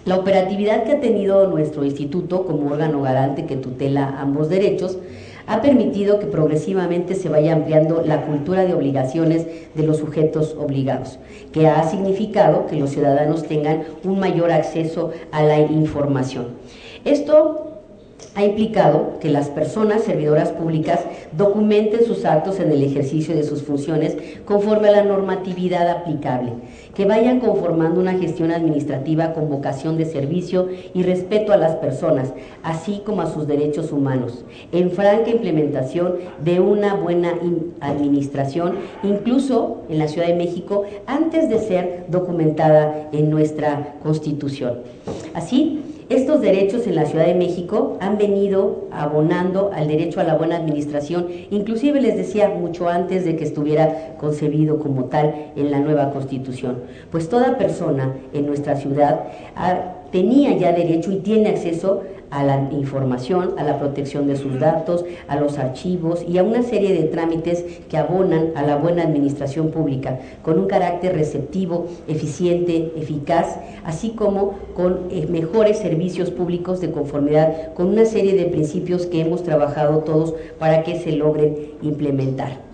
La 0.05 0.17
operatividad 0.17 0.86
que 0.86 0.93
ha 0.93 1.00
tenido 1.00 1.48
nuestro 1.48 1.84
instituto 1.84 2.46
como 2.46 2.72
órgano 2.72 3.01
garante 3.01 3.46
que 3.46 3.58
tutela 3.58 4.15
ambos 4.19 4.50
derechos 4.50 4.98
ha 5.49 5.63
permitido 5.63 6.19
que 6.19 6.27
progresivamente 6.27 7.15
se 7.15 7.27
vaya 7.27 7.53
ampliando 7.53 8.03
la 8.05 8.21
cultura 8.21 8.65
de 8.65 8.75
obligaciones 8.75 9.47
de 9.73 9.83
los 9.83 9.97
sujetos 9.97 10.55
obligados, 10.57 11.17
que 11.51 11.67
ha 11.67 11.83
significado 11.89 12.67
que 12.67 12.75
los 12.75 12.91
ciudadanos 12.91 13.43
tengan 13.43 13.83
un 14.03 14.19
mayor 14.19 14.51
acceso 14.51 15.11
a 15.31 15.41
la 15.41 15.59
información. 15.59 16.49
Esto 17.03 17.65
ha 18.35 18.45
implicado 18.45 19.17
que 19.19 19.29
las 19.29 19.49
personas 19.49 20.03
servidoras 20.03 20.49
públicas 20.49 20.99
documenten 21.31 22.05
sus 22.05 22.25
actos 22.25 22.59
en 22.59 22.71
el 22.71 22.83
ejercicio 22.83 23.35
de 23.35 23.43
sus 23.43 23.63
funciones 23.63 24.17
conforme 24.45 24.89
a 24.89 24.91
la 24.91 25.03
normatividad 25.03 25.89
aplicable, 25.89 26.53
que 26.99 27.05
vayan 27.05 27.39
conformando 27.39 28.01
una 28.01 28.19
gestión 28.19 28.51
administrativa 28.51 29.31
con 29.31 29.49
vocación 29.49 29.95
de 29.95 30.03
servicio 30.03 30.67
y 30.93 31.03
respeto 31.03 31.53
a 31.53 31.57
las 31.57 31.77
personas, 31.77 32.33
así 32.61 33.03
como 33.05 33.21
a 33.21 33.27
sus 33.27 33.47
derechos 33.47 33.93
humanos, 33.93 34.43
en 34.73 34.91
franca 34.91 35.29
implementación 35.29 36.15
de 36.43 36.59
una 36.59 36.95
buena 36.95 37.35
administración, 37.79 38.79
incluso 39.01 39.83
en 39.87 39.97
la 39.97 40.09
Ciudad 40.09 40.27
de 40.27 40.35
México, 40.35 40.83
antes 41.07 41.47
de 41.47 41.59
ser 41.59 42.05
documentada 42.09 43.07
en 43.13 43.29
nuestra 43.29 43.95
Constitución. 44.03 44.79
Así, 45.33 45.98
estos 46.09 46.41
derechos 46.41 46.87
en 46.87 46.95
la 46.95 47.05
Ciudad 47.05 47.27
de 47.27 47.35
México 47.35 47.97
han 48.01 48.17
venido 48.17 48.87
abonando 48.91 49.69
al 49.73 49.87
derecho 49.87 50.19
a 50.19 50.23
la 50.23 50.35
buena 50.35 50.57
administración, 50.57 51.27
inclusive 51.51 52.01
les 52.01 52.17
decía 52.17 52.49
mucho 52.49 52.89
antes 52.89 53.25
de 53.25 53.35
que 53.35 53.43
estuviera 53.43 54.15
concebido 54.17 54.79
como 54.79 55.05
tal 55.05 55.51
en 55.55 55.69
la 55.69 55.79
nueva 55.79 56.09
Constitución. 56.11 56.79
Pues 57.11 57.29
toda 57.29 57.59
persona 57.59 58.15
en 58.33 58.47
nuestra 58.47 58.75
ciudad 58.75 59.25
tenía 60.11 60.57
ya 60.57 60.71
derecho 60.71 61.11
y 61.11 61.17
tiene 61.17 61.49
acceso 61.49 62.01
a 62.31 62.43
la 62.43 62.69
información, 62.71 63.55
a 63.57 63.63
la 63.63 63.79
protección 63.79 64.27
de 64.27 64.36
sus 64.36 64.59
datos, 64.59 65.05
a 65.27 65.36
los 65.38 65.57
archivos 65.57 66.24
y 66.27 66.38
a 66.38 66.43
una 66.43 66.63
serie 66.63 66.93
de 66.93 67.07
trámites 67.07 67.63
que 67.89 67.98
abonan 67.98 68.51
a 68.55 68.63
la 68.63 68.75
buena 68.75 69.03
administración 69.03 69.71
pública, 69.71 70.19
con 70.43 70.59
un 70.59 70.67
carácter 70.67 71.15
receptivo, 71.15 71.88
eficiente, 72.07 72.93
eficaz, 72.95 73.57
así 73.83 74.12
como 74.12 74.55
con 74.75 75.07
eh, 75.12 75.27
mejores 75.27 75.79
servicios 75.79 76.29
públicos 76.29 76.81
de 76.81 76.91
conformidad 76.91 77.74
con 77.74 77.88
una 77.88 78.05
serie 78.05 78.36
de 78.36 78.45
principios 78.45 79.05
que 79.05 79.21
hemos 79.21 79.43
trabajado 79.43 80.00
todos 80.00 80.36
para 80.59 80.83
que 80.83 81.00
se 81.00 81.13
logren 81.13 81.74
implementar. 81.81 82.68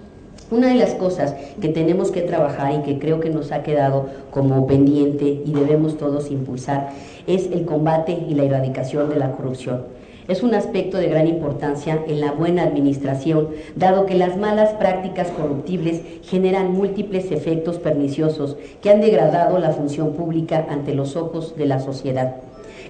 Una 0.51 0.67
de 0.67 0.75
las 0.75 0.93
cosas 0.93 1.33
que 1.59 1.69
tenemos 1.69 2.11
que 2.11 2.21
trabajar 2.21 2.71
y 2.75 2.83
que 2.83 2.99
creo 2.99 3.19
que 3.19 3.31
nos 3.31 3.51
ha 3.51 3.63
quedado 3.63 4.05
como 4.29 4.67
pendiente 4.67 5.41
y 5.43 5.51
debemos 5.51 5.97
todos 5.97 6.29
impulsar 6.29 6.91
es 7.25 7.49
el 7.51 7.65
combate 7.65 8.11
y 8.29 8.35
la 8.35 8.43
erradicación 8.43 9.09
de 9.09 9.15
la 9.15 9.31
corrupción. 9.31 9.85
Es 10.27 10.43
un 10.43 10.53
aspecto 10.53 10.97
de 10.97 11.09
gran 11.09 11.27
importancia 11.27 11.99
en 12.07 12.21
la 12.21 12.31
buena 12.31 12.61
administración, 12.61 13.49
dado 13.75 14.05
que 14.05 14.13
las 14.13 14.37
malas 14.37 14.73
prácticas 14.73 15.31
corruptibles 15.31 16.01
generan 16.21 16.73
múltiples 16.73 17.31
efectos 17.31 17.79
perniciosos 17.79 18.55
que 18.83 18.91
han 18.91 19.01
degradado 19.01 19.57
la 19.57 19.71
función 19.71 20.13
pública 20.13 20.67
ante 20.69 20.93
los 20.93 21.15
ojos 21.15 21.55
de 21.55 21.65
la 21.65 21.79
sociedad 21.79 22.44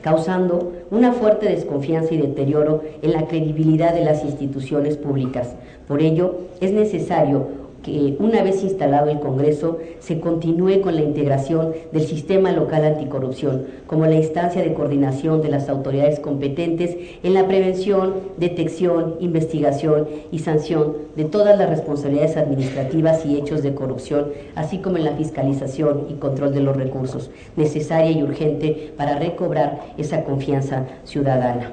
causando 0.05 0.71
una 0.91 1.13
fuerte 1.13 1.49
desconfianza 1.49 2.13
y 2.13 2.17
deterioro 2.17 2.83
en 3.01 3.11
la 3.11 3.25
credibilidad 3.25 3.91
de 3.91 4.05
las 4.05 4.23
instituciones 4.23 4.97
públicas. 4.97 5.55
Por 5.87 5.99
ello, 5.99 6.41
es 6.61 6.71
necesario 6.73 7.64
que 7.85 8.15
una 8.17 8.41
vez 8.41 8.63
instalado 8.63 9.11
el 9.11 9.19
Congreso 9.19 9.77
se 9.99 10.19
continúe 10.19 10.81
con 10.81 10.95
la 10.95 11.03
integración 11.03 11.71
del 11.91 12.01
sistema 12.01 12.51
local 12.51 12.83
anticorrupción 12.83 13.67
como 13.85 14.07
la 14.07 14.15
instancia 14.15 14.63
de 14.63 14.73
coordinación 14.73 15.43
de 15.43 15.49
las 15.49 15.69
autoridades 15.69 16.19
competentes 16.19 16.97
en 17.21 17.35
la 17.35 17.47
prevención, 17.47 18.15
detección, 18.37 19.17
investigación 19.19 20.07
y 20.31 20.39
sanción 20.39 20.93
de 21.15 21.25
todas 21.25 21.59
las 21.59 21.69
responsabilidades 21.69 22.37
administrativas 22.37 23.23
y 23.23 23.37
hechos 23.37 23.61
de 23.61 23.75
corrupción, 23.75 24.29
así 24.55 24.79
como 24.79 24.97
en 24.97 25.05
la 25.05 25.15
fiscalización 25.15 26.07
y 26.09 26.15
control 26.15 26.55
de 26.55 26.61
los 26.61 26.75
recursos, 26.75 27.29
necesaria 27.55 28.09
y 28.09 28.23
urgente 28.23 28.93
para 28.97 29.19
recobrar 29.19 29.93
esa 29.99 30.23
confianza 30.23 30.87
ciudadana. 31.03 31.69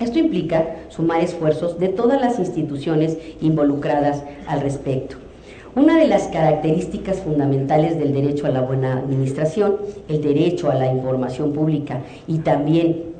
Esto 0.00 0.18
implica 0.18 0.76
sumar 0.88 1.22
esfuerzos 1.22 1.78
de 1.78 1.88
todas 1.88 2.18
las 2.18 2.38
instituciones 2.38 3.18
involucradas 3.42 4.22
al 4.46 4.62
respecto. 4.62 5.16
Una 5.76 5.98
de 5.98 6.06
las 6.06 6.28
características 6.28 7.20
fundamentales 7.20 7.98
del 7.98 8.12
derecho 8.12 8.46
a 8.46 8.50
la 8.50 8.60
buena 8.60 8.98
administración, 8.98 9.76
el 10.08 10.22
derecho 10.22 10.70
a 10.70 10.76
la 10.76 10.86
información 10.86 11.52
pública 11.52 12.02
y 12.28 12.38
también 12.38 13.14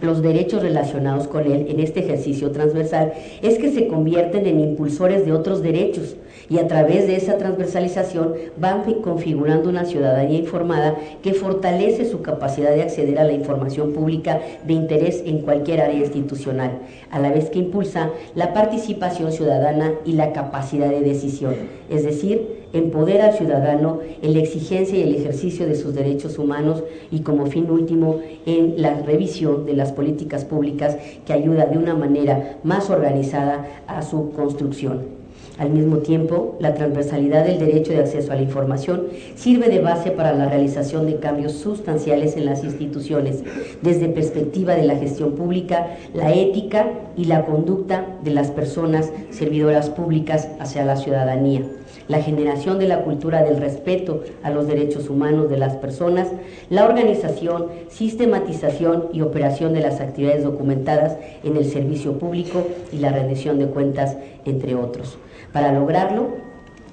los 0.00 0.22
derechos 0.22 0.62
relacionados 0.62 1.26
con 1.26 1.50
él 1.50 1.66
en 1.68 1.80
este 1.80 2.00
ejercicio 2.00 2.52
transversal 2.52 3.12
es 3.42 3.58
que 3.58 3.72
se 3.72 3.88
convierten 3.88 4.46
en 4.46 4.60
impulsores 4.60 5.26
de 5.26 5.32
otros 5.32 5.62
derechos 5.62 6.14
y 6.48 6.58
a 6.58 6.66
través 6.66 7.06
de 7.06 7.16
esa 7.16 7.38
transversalización 7.38 8.34
van 8.56 8.82
configurando 9.02 9.68
una 9.68 9.84
ciudadanía 9.84 10.38
informada 10.38 10.96
que 11.22 11.34
fortalece 11.34 12.04
su 12.04 12.22
capacidad 12.22 12.74
de 12.74 12.82
acceder 12.82 13.18
a 13.18 13.24
la 13.24 13.32
información 13.32 13.92
pública 13.92 14.40
de 14.66 14.72
interés 14.72 15.22
en 15.26 15.40
cualquier 15.40 15.80
área 15.80 15.98
institucional, 15.98 16.78
a 17.10 17.18
la 17.18 17.30
vez 17.30 17.50
que 17.50 17.58
impulsa 17.58 18.10
la 18.34 18.52
participación 18.52 19.32
ciudadana 19.32 19.92
y 20.04 20.12
la 20.12 20.32
capacidad 20.32 20.90
de 20.90 21.00
decisión, 21.00 21.54
es 21.90 22.04
decir, 22.04 22.66
empodera 22.72 23.26
al 23.26 23.32
ciudadano 23.32 24.00
en 24.22 24.34
la 24.34 24.40
exigencia 24.40 24.98
y 24.98 25.02
el 25.02 25.14
ejercicio 25.14 25.66
de 25.66 25.76
sus 25.76 25.94
derechos 25.94 26.38
humanos 26.38 26.82
y 27.10 27.20
como 27.20 27.46
fin 27.46 27.70
último 27.70 28.20
en 28.44 28.80
la 28.82 29.00
revisión 29.00 29.66
de 29.66 29.74
las 29.74 29.92
políticas 29.92 30.44
públicas 30.44 30.96
que 31.24 31.32
ayuda 31.32 31.66
de 31.66 31.78
una 31.78 31.94
manera 31.94 32.58
más 32.62 32.90
organizada 32.90 33.66
a 33.86 34.02
su 34.02 34.32
construcción. 34.32 35.15
Al 35.58 35.70
mismo 35.70 35.98
tiempo, 35.98 36.56
la 36.60 36.74
transversalidad 36.74 37.46
del 37.46 37.58
derecho 37.58 37.92
de 37.92 38.00
acceso 38.00 38.30
a 38.30 38.34
la 38.34 38.42
información 38.42 39.04
sirve 39.36 39.68
de 39.68 39.80
base 39.80 40.10
para 40.10 40.34
la 40.34 40.48
realización 40.48 41.06
de 41.06 41.16
cambios 41.16 41.52
sustanciales 41.52 42.36
en 42.36 42.44
las 42.44 42.62
instituciones, 42.62 43.42
desde 43.80 44.08
perspectiva 44.08 44.74
de 44.74 44.84
la 44.84 44.96
gestión 44.96 45.32
pública, 45.32 45.96
la 46.12 46.32
ética 46.32 46.90
y 47.16 47.24
la 47.24 47.46
conducta 47.46 48.04
de 48.22 48.32
las 48.32 48.50
personas 48.50 49.10
servidoras 49.30 49.88
públicas 49.88 50.48
hacia 50.60 50.84
la 50.84 50.96
ciudadanía. 50.96 51.62
La 52.08 52.22
generación 52.22 52.78
de 52.78 52.88
la 52.88 53.02
cultura 53.02 53.42
del 53.42 53.58
respeto 53.58 54.22
a 54.42 54.50
los 54.50 54.66
derechos 54.66 55.10
humanos 55.10 55.50
de 55.50 55.58
las 55.58 55.76
personas, 55.76 56.28
la 56.70 56.84
organización, 56.84 57.66
sistematización 57.88 59.08
y 59.12 59.22
operación 59.22 59.74
de 59.74 59.80
las 59.80 60.00
actividades 60.00 60.44
documentadas 60.44 61.16
en 61.42 61.56
el 61.56 61.64
servicio 61.64 62.18
público 62.18 62.66
y 62.92 62.98
la 62.98 63.10
rendición 63.10 63.58
de 63.58 63.66
cuentas, 63.66 64.16
entre 64.44 64.74
otros. 64.74 65.18
Para 65.52 65.72
lograrlo, 65.72 66.45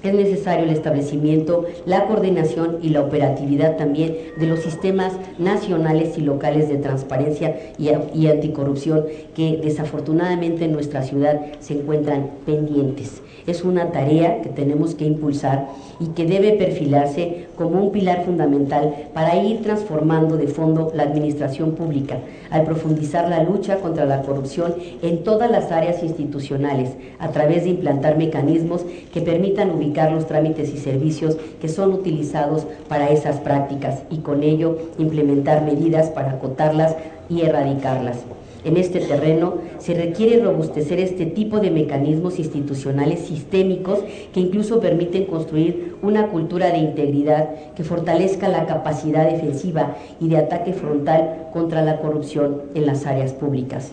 es 0.04 0.14
necesario 0.14 0.64
el 0.64 0.70
establecimiento, 0.70 1.64
la 1.86 2.04
coordinación 2.06 2.78
y 2.82 2.90
la 2.90 3.00
operatividad 3.00 3.76
también 3.76 4.14
de 4.36 4.46
los 4.46 4.60
sistemas 4.60 5.14
nacionales 5.38 6.18
y 6.18 6.20
locales 6.20 6.68
de 6.68 6.76
transparencia 6.76 7.56
y, 7.78 8.26
anticorrupción 8.26 9.06
que 9.34 9.58
desafortunadamente 9.62 10.66
en 10.66 10.72
nuestra 10.72 11.02
ciudad 11.02 11.40
se 11.60 11.74
encuentran 11.74 12.30
pendientes. 12.44 13.22
Es 13.46 13.62
una 13.62 13.92
tarea 13.92 14.40
que 14.42 14.48
tenemos 14.48 14.94
que 14.94 15.04
impulsar 15.04 15.68
y 16.00 16.06
que 16.08 16.24
debe 16.24 16.52
perfilarse 16.52 17.46
como 17.56 17.82
un 17.82 17.92
pilar 17.92 18.24
fundamental 18.24 19.08
para 19.12 19.36
ir 19.36 19.62
transformando 19.62 20.36
de 20.36 20.48
fondo 20.48 20.92
la 20.94 21.04
administración 21.04 21.72
pública, 21.72 22.18
al 22.50 22.64
profundizar 22.64 23.28
la 23.28 23.42
lucha 23.42 23.76
contra 23.76 24.06
la 24.06 24.22
corrupción 24.22 24.74
en 25.02 25.22
todas 25.24 25.50
las 25.50 25.70
áreas 25.72 26.02
institucionales, 26.02 26.90
a 27.18 27.28
través 27.28 27.64
de 27.64 27.70
implantar 27.70 28.16
mecanismos 28.16 28.84
que 29.12 29.20
permitan 29.20 29.70
ubicar 29.70 29.93
los 30.12 30.26
trámites 30.26 30.74
y 30.74 30.78
servicios 30.78 31.36
que 31.60 31.68
son 31.68 31.92
utilizados 31.92 32.66
para 32.88 33.10
esas 33.10 33.36
prácticas 33.36 34.02
y 34.10 34.18
con 34.18 34.42
ello 34.42 34.78
implementar 34.98 35.62
medidas 35.62 36.10
para 36.10 36.32
acotarlas 36.32 36.96
y 37.28 37.42
erradicarlas. 37.42 38.18
En 38.64 38.78
este 38.78 39.00
terreno 39.00 39.58
se 39.78 39.92
requiere 39.92 40.42
robustecer 40.42 40.98
este 40.98 41.26
tipo 41.26 41.60
de 41.60 41.70
mecanismos 41.70 42.38
institucionales 42.38 43.20
sistémicos 43.20 43.98
que 44.32 44.40
incluso 44.40 44.80
permiten 44.80 45.26
construir 45.26 45.96
una 46.02 46.28
cultura 46.28 46.70
de 46.70 46.78
integridad 46.78 47.50
que 47.74 47.84
fortalezca 47.84 48.48
la 48.48 48.64
capacidad 48.64 49.30
defensiva 49.30 49.96
y 50.18 50.28
de 50.28 50.38
ataque 50.38 50.72
frontal 50.72 51.48
contra 51.52 51.82
la 51.82 52.00
corrupción 52.00 52.62
en 52.74 52.86
las 52.86 53.04
áreas 53.06 53.34
públicas. 53.34 53.92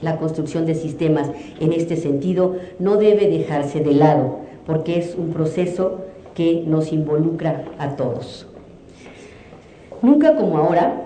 La 0.00 0.18
construcción 0.18 0.66
de 0.66 0.74
sistemas 0.74 1.30
en 1.60 1.72
este 1.72 1.96
sentido 1.96 2.56
no 2.80 2.96
debe 2.96 3.28
dejarse 3.28 3.80
de 3.80 3.92
lado 3.94 4.40
porque 4.66 4.98
es 4.98 5.14
un 5.16 5.32
proceso 5.32 6.00
que 6.34 6.64
nos 6.66 6.92
involucra 6.92 7.64
a 7.78 7.96
todos. 7.96 8.46
Nunca 10.00 10.36
como 10.36 10.58
ahora, 10.58 11.02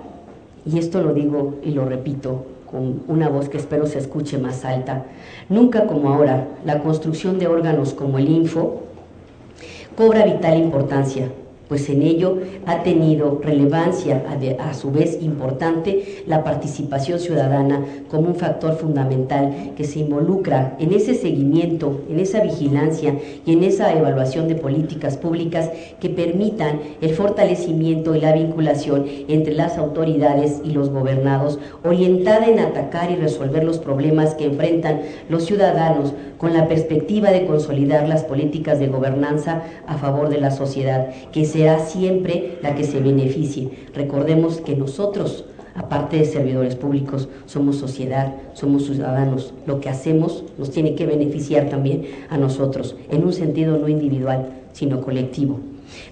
y 0.65 0.79
esto 0.79 1.03
lo 1.03 1.13
digo 1.13 1.55
y 1.63 1.71
lo 1.71 1.85
repito, 1.85 2.47
con 2.71 3.03
una 3.09 3.29
voz 3.29 3.49
que 3.49 3.59
espero 3.59 3.87
se 3.87 3.99
escuche 3.99 4.39
más 4.39 4.65
alta. 4.65 5.05
Nunca 5.49 5.87
como 5.87 6.11
ahora, 6.11 6.49
la 6.65 6.81
construcción 6.81 7.39
de 7.39 7.47
órganos 7.47 7.93
como 7.95 8.19
el 8.19 8.29
Info 8.29 8.83
cobra 9.97 10.25
vital 10.25 10.59
importancia 10.59 11.31
pues 11.68 11.88
en 11.88 12.02
ello 12.02 12.38
ha 12.66 12.82
tenido 12.82 13.40
relevancia, 13.42 14.25
a, 14.61 14.75
su 14.75 14.90
vez 14.90 15.18
importante, 15.23 16.23
la 16.26 16.44
participación 16.44 17.18
ciudadana 17.18 17.85
como 18.11 18.28
un 18.28 18.37
factor 18.37 18.76
fundamental 18.76 19.73
que 19.76 19.85
se 19.85 20.00
involucra 20.00 20.76
en 20.78 20.92
ese 20.92 21.14
seguimiento, 21.14 22.02
en 22.08 22.20
esa 22.20 22.40
vigilancia 22.40 23.16
y 23.44 23.52
en 23.52 23.64
esa 23.64 23.92
evaluación 23.92 24.49
de 24.49 24.54
políticas 24.54 25.16
públicas 25.16 25.70
que 26.00 26.08
permitan 26.08 26.80
el 27.00 27.11
fortalecimiento 27.11 28.14
y 28.14 28.20
la 28.20 28.32
vinculación 28.32 29.06
entre 29.28 29.54
las 29.54 29.78
autoridades 29.78 30.61
y 30.64 30.70
los 30.70 30.90
gobernados, 30.90 31.58
orientada 31.85 32.46
en 32.46 32.61
atacar 32.61 33.11
y 33.11 33.16
resolver 33.16 33.64
los 33.64 33.78
problemas 33.78 34.35
que 34.35 34.46
enfrentan 34.46 35.00
los 35.28 35.44
ciudadanos 35.44 36.12
con 36.38 36.52
la 36.52 36.69
perspectiva 36.69 37.31
de 37.31 37.47
consolidar 37.47 38.09
las 38.09 38.25
políticas 38.25 38.78
de 38.78 38.88
gobernanza 38.88 39.62
a 39.87 39.97
favor 39.97 40.28
de 40.28 40.40
la 40.40 40.50
sociedad, 40.50 41.09
que 41.33 41.45
será 41.45 41.78
siempre 41.78 42.59
la 42.62 42.75
que 42.75 42.85
se 42.85 43.00
beneficie. 43.00 43.71
Recordemos 43.95 44.61
que 44.61 44.76
nosotros, 44.76 45.45
aparte 45.75 46.19
de 46.19 46.25
servidores 46.25 46.76
públicos, 46.76 47.28
somos 47.47 47.76
sociedad, 47.76 48.35
somos 48.55 48.85
ciudadanos. 48.87 49.55
Lo 49.66 49.81
que 49.81 49.88
hacemos 49.88 50.45
nos 50.59 50.71
tiene 50.71 50.95
que 50.95 51.07
beneficiar 51.07 51.69
también 51.69 52.07
a 52.28 52.37
nosotros, 52.38 52.97
en 53.11 53.25
un 53.25 53.33
sentido 53.33 53.78
no 53.78 53.88
individual, 53.88 54.50
sino 54.73 55.00
colectivo. 55.00 55.61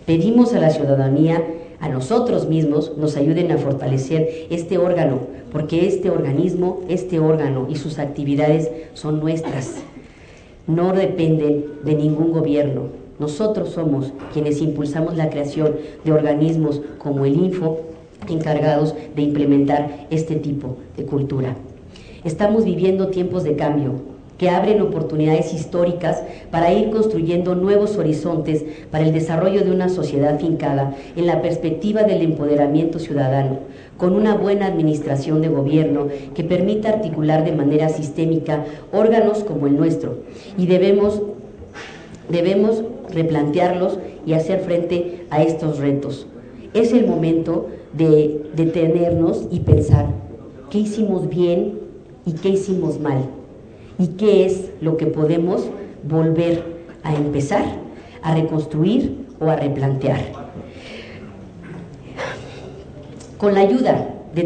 Pedimos 0.07 0.55
a 0.55 0.61
la 0.61 0.71
ciudadanía, 0.71 1.43
a 1.81 1.89
nosotros 1.89 2.49
mismos, 2.49 2.97
nos 2.97 3.17
ayuden 3.17 3.53
a 3.53 3.59
fortalecer 3.59 4.47
este 4.49 4.79
órgano, 4.79 5.21
porque 5.53 5.87
este 5.87 6.11
organismo, 6.11 6.81
este 6.89 7.19
órgano 7.21 7.67
y 7.69 7.77
sus 7.77 7.99
actividades 7.99 8.71
son 8.95 9.21
nuestras 9.21 9.83
no 10.67 10.93
dependen 10.93 11.65
de 11.85 11.95
ningún 11.95 12.33
gobierno. 12.33 12.83
Nosotros 13.19 13.71
somos 13.71 14.13
quienes 14.33 14.61
impulsamos 14.61 15.17
la 15.17 15.31
creación 15.31 15.77
de 16.05 16.13
organismos 16.13 16.81
como 16.99 17.25
el 17.25 17.37
Info 17.37 17.81
encargados 18.29 18.95
de 19.15 19.23
implementar 19.23 20.07
este 20.11 20.37
tipo 20.37 20.77
de 20.97 21.05
cultura. 21.05 21.55
Estamos 22.25 22.65
viviendo 22.65 23.09
tiempos 23.09 23.45
de 23.45 23.55
cambio, 23.55 24.14
que 24.39 24.51
abren 24.51 24.81
oportunidades 24.83 25.55
históricas 25.55 26.23
para 26.51 26.73
ir 26.73 26.91
construyendo 26.91 27.55
nuevos 27.55 27.97
horizontes 27.97 28.65
para 28.91 29.05
el 29.05 29.13
desarrollo 29.13 29.63
de 29.65 29.71
una 29.71 29.89
sociedad 29.89 30.39
fincada 30.41 30.95
en 31.17 31.27
la 31.27 31.41
perspectiva 31.41 32.03
del 32.03 32.23
empoderamiento 32.23 32.99
ciudadano, 32.99 33.59
con 33.97 34.15
una 34.15 34.35
buena 34.35 34.67
administración 34.67 35.41
de 35.41 35.49
gobierno 35.49 36.09
que 36.35 36.43
permita 36.43 36.89
articular 36.89 37.45
de 37.45 37.53
manera 37.53 37.89
sistémica 37.89 38.65
órganos 38.93 39.45
como 39.45 39.67
el 39.67 39.77
nuestro. 39.77 40.19
Y 40.59 40.67
debemos, 40.67 41.23
debemos 42.29 42.83
replantearlos 43.11 43.99
y 44.27 44.33
hacer 44.33 44.61
frente 44.61 45.27
a 45.31 45.43
estos 45.43 45.79
retos. 45.79 46.27
Es 46.73 46.93
el 46.93 47.07
momento 47.07 47.69
de 47.93 48.47
detenernos 48.57 49.47
y 49.53 49.61
pensar 49.61 50.07
qué 50.71 50.79
hicimos 50.79 51.29
bien 51.29 51.79
y 52.27 52.33
qué 52.33 52.49
hicimos 52.49 52.99
mal 52.99 53.29
y 53.99 54.09
qué 54.09 54.47
es 54.47 54.71
lo 54.81 54.97
que 54.97 55.07
podemos 55.07 55.69
volver 56.03 56.63
a 57.03 57.15
empezar, 57.15 57.65
a 58.23 58.35
reconstruir 58.35 59.27
o 59.41 59.49
a 59.49 59.57
replantear. 59.57 60.21
Con 63.39 63.55
la 63.55 63.61
ayuda 63.61 64.15
de, 64.35 64.43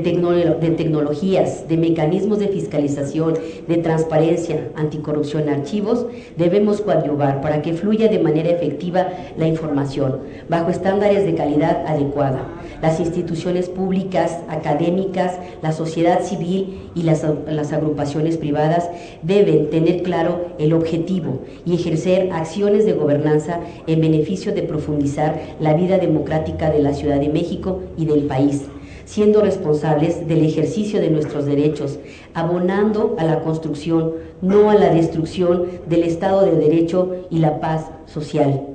tecnologías, 0.77 1.69
de 1.69 1.77
mecanismos 1.77 2.39
de 2.39 2.49
fiscalización, 2.49 3.35
de 3.67 3.77
transparencia, 3.79 4.69
anticorrupción 4.75 5.49
archivos, 5.49 6.07
debemos 6.37 6.81
coadyuvar 6.81 7.41
para 7.41 7.63
que 7.63 7.75
fluya 7.75 8.09
de 8.09 8.19
manera 8.19 8.51
efectiva 8.51 9.09
la 9.37 9.47
información, 9.47 10.21
bajo 10.49 10.71
estándares 10.71 11.25
de 11.25 11.35
calidad 11.35 11.87
adecuada. 11.87 12.47
Las 12.81 13.01
instituciones 13.01 13.69
públicas, 13.69 14.39
académicas, 14.49 15.39
la 15.63 15.73
sociedad 15.73 16.23
civil 16.23 16.91
y 16.95 17.03
las, 17.03 17.25
agrupaciones 17.25 18.37
privadas 18.37 18.89
deben 19.23 19.69
tener 19.71 20.03
claro 20.03 20.47
el 20.59 20.73
objetivo 20.73 21.41
y 21.65 21.75
ejercer 21.75 22.31
acciones 22.33 22.87
de 22.87 22.93
gobernanza 22.93 23.61
en 23.89 24.01
beneficio 24.01 24.55
de 24.55 24.63
profundizar 24.63 25.41
la 25.59 25.75
vida 25.75 25.99
democrática 25.99 26.71
de 26.71 26.79
la 26.79 26.95
Ciudad 26.95 27.19
de 27.19 27.29
México 27.29 27.81
y 27.97 28.07
del 28.07 28.25
país 28.25 28.67
siendo 29.05 29.41
responsables 29.41 30.29
del 30.29 30.45
ejercicio 30.45 31.01
de 31.01 31.09
nuestros 31.09 31.47
derechos, 31.47 31.99
abonando 32.35 33.17
a 33.19 33.25
la 33.25 33.41
construcción, 33.41 34.13
no 34.43 34.69
a 34.69 34.75
la 34.75 34.91
destrucción 34.91 35.65
del 35.87 36.03
Estado 36.03 36.45
de 36.45 36.53
Derecho 36.53 37.25
y 37.31 37.39
la 37.39 37.59
paz 37.59 37.87
social. 38.05 38.67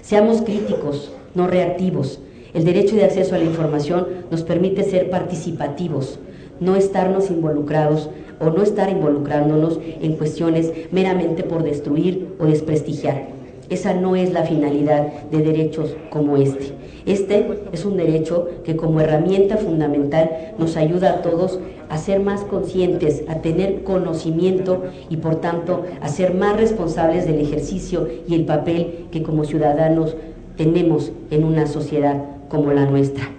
Seamos 0.00 0.42
críticos, 0.42 1.10
no 1.34 1.48
reactivos. 1.48 2.20
El 2.52 2.64
derecho 2.64 2.96
de 2.96 3.04
acceso 3.04 3.36
a 3.36 3.38
la 3.38 3.44
información 3.44 4.06
nos 4.30 4.42
permite 4.42 4.82
ser 4.82 5.08
participativos, 5.08 6.18
no 6.58 6.74
estarnos 6.74 7.30
involucrados 7.30 8.10
o 8.40 8.50
no 8.50 8.62
estar 8.62 8.90
involucrándonos 8.90 9.78
en 9.84 10.16
cuestiones 10.16 10.72
meramente 10.90 11.44
por 11.44 11.62
destruir 11.62 12.34
o 12.40 12.46
desprestigiar. 12.46 13.28
Esa 13.68 13.94
no 13.94 14.16
es 14.16 14.32
la 14.32 14.42
finalidad 14.42 15.06
de 15.30 15.38
derechos 15.38 15.94
como 16.10 16.36
este. 16.36 16.72
Este 17.06 17.46
es 17.70 17.84
un 17.84 17.96
derecho 17.96 18.48
que 18.64 18.74
como 18.74 19.00
herramienta 19.00 19.56
fundamental 19.56 20.54
nos 20.58 20.76
ayuda 20.76 21.10
a 21.10 21.22
todos 21.22 21.60
a 21.88 21.98
ser 21.98 22.18
más 22.18 22.40
conscientes, 22.42 23.22
a 23.28 23.36
tener 23.36 23.84
conocimiento 23.84 24.82
y 25.08 25.18
por 25.18 25.36
tanto 25.36 25.84
a 26.00 26.08
ser 26.08 26.34
más 26.34 26.56
responsables 26.56 27.26
del 27.26 27.40
ejercicio 27.40 28.08
y 28.26 28.34
el 28.34 28.44
papel 28.44 29.06
que 29.12 29.22
como 29.22 29.44
ciudadanos 29.44 30.16
tenemos 30.56 31.12
en 31.30 31.44
una 31.44 31.66
sociedad 31.68 32.39
como 32.50 32.72
la 32.72 32.84
nuestra. 32.84 33.30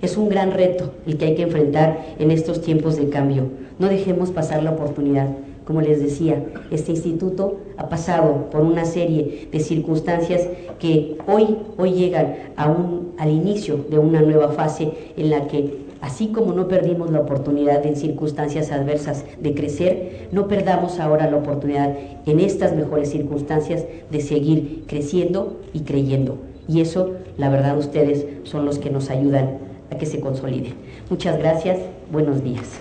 Es 0.00 0.16
un 0.16 0.30
gran 0.30 0.52
reto 0.52 0.94
el 1.06 1.18
que 1.18 1.26
hay 1.26 1.34
que 1.34 1.42
enfrentar 1.42 2.14
en 2.18 2.30
estos 2.30 2.62
tiempos 2.62 2.96
de 2.96 3.10
cambio. 3.10 3.48
No 3.78 3.88
dejemos 3.88 4.30
pasar 4.30 4.62
la 4.62 4.70
oportunidad. 4.70 5.28
Como 5.66 5.82
les 5.82 6.00
decía, 6.00 6.42
este 6.70 6.92
instituto 6.92 7.58
ha 7.76 7.90
pasado 7.90 8.48
por 8.50 8.62
una 8.62 8.86
serie 8.86 9.48
de 9.52 9.60
circunstancias 9.60 10.48
que 10.78 11.18
hoy, 11.26 11.58
hoy 11.76 11.92
llegan 11.92 12.34
a 12.56 12.68
un, 12.68 13.12
al 13.18 13.30
inicio 13.30 13.84
de 13.90 13.98
una 13.98 14.22
nueva 14.22 14.48
fase 14.52 14.90
en 15.18 15.30
la 15.30 15.46
que 15.46 15.90
Así 16.00 16.28
como 16.28 16.54
no 16.54 16.66
perdimos 16.66 17.10
la 17.10 17.20
oportunidad 17.20 17.84
en 17.84 17.94
circunstancias 17.94 18.72
adversas 18.72 19.24
de 19.38 19.54
crecer, 19.54 20.28
no 20.32 20.48
perdamos 20.48 20.98
ahora 20.98 21.30
la 21.30 21.36
oportunidad 21.36 21.94
en 22.24 22.40
estas 22.40 22.74
mejores 22.74 23.10
circunstancias 23.10 23.84
de 24.10 24.20
seguir 24.22 24.84
creciendo 24.86 25.60
y 25.74 25.80
creyendo. 25.80 26.38
Y 26.70 26.80
eso, 26.80 27.16
la 27.36 27.48
verdad, 27.48 27.76
ustedes 27.76 28.26
son 28.44 28.64
los 28.64 28.78
que 28.78 28.90
nos 28.90 29.10
ayudan 29.10 29.58
a 29.90 29.98
que 29.98 30.06
se 30.06 30.20
consolide. 30.20 30.74
Muchas 31.08 31.36
gracias, 31.36 31.78
buenos 32.12 32.44
días. 32.44 32.78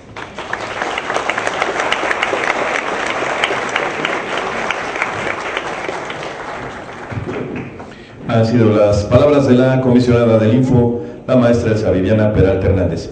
Han 8.27 8.45
sido 8.45 8.77
las 8.77 9.05
palabras 9.05 9.47
de 9.47 9.55
la 9.55 9.81
comisionada 9.81 10.37
del 10.37 10.53
Info, 10.53 11.01
la 11.25 11.35
maestra 11.35 11.71
Elsa 11.71 11.89
Viviana 11.89 12.31
Peralta 12.31 12.67
Hernández. 12.67 13.09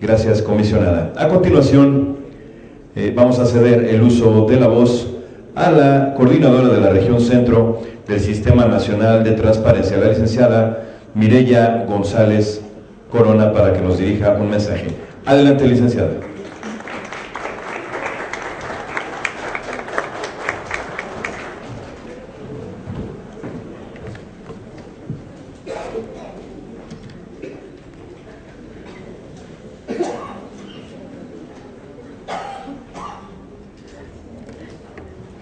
Gracias, 0.00 0.40
comisionada. 0.40 1.12
A 1.18 1.28
continuación, 1.28 2.16
eh, 2.96 3.12
vamos 3.14 3.38
a 3.38 3.44
ceder 3.44 3.84
el 3.84 4.00
uso 4.00 4.46
de 4.46 4.58
la 4.58 4.66
voz 4.66 5.08
a 5.54 5.70
la 5.70 6.14
coordinadora 6.14 6.68
de 6.68 6.80
la 6.80 6.88
región 6.88 7.20
centro 7.20 7.82
del 8.10 8.18
Sistema 8.18 8.66
Nacional 8.66 9.22
de 9.22 9.30
Transparencia, 9.32 9.96
la 9.96 10.08
licenciada 10.08 10.82
Mireya 11.14 11.84
González 11.86 12.60
Corona, 13.08 13.52
para 13.52 13.72
que 13.72 13.80
nos 13.80 13.98
dirija 13.98 14.32
un 14.32 14.50
mensaje. 14.50 14.88
Adelante, 15.24 15.64
licenciada. 15.64 16.10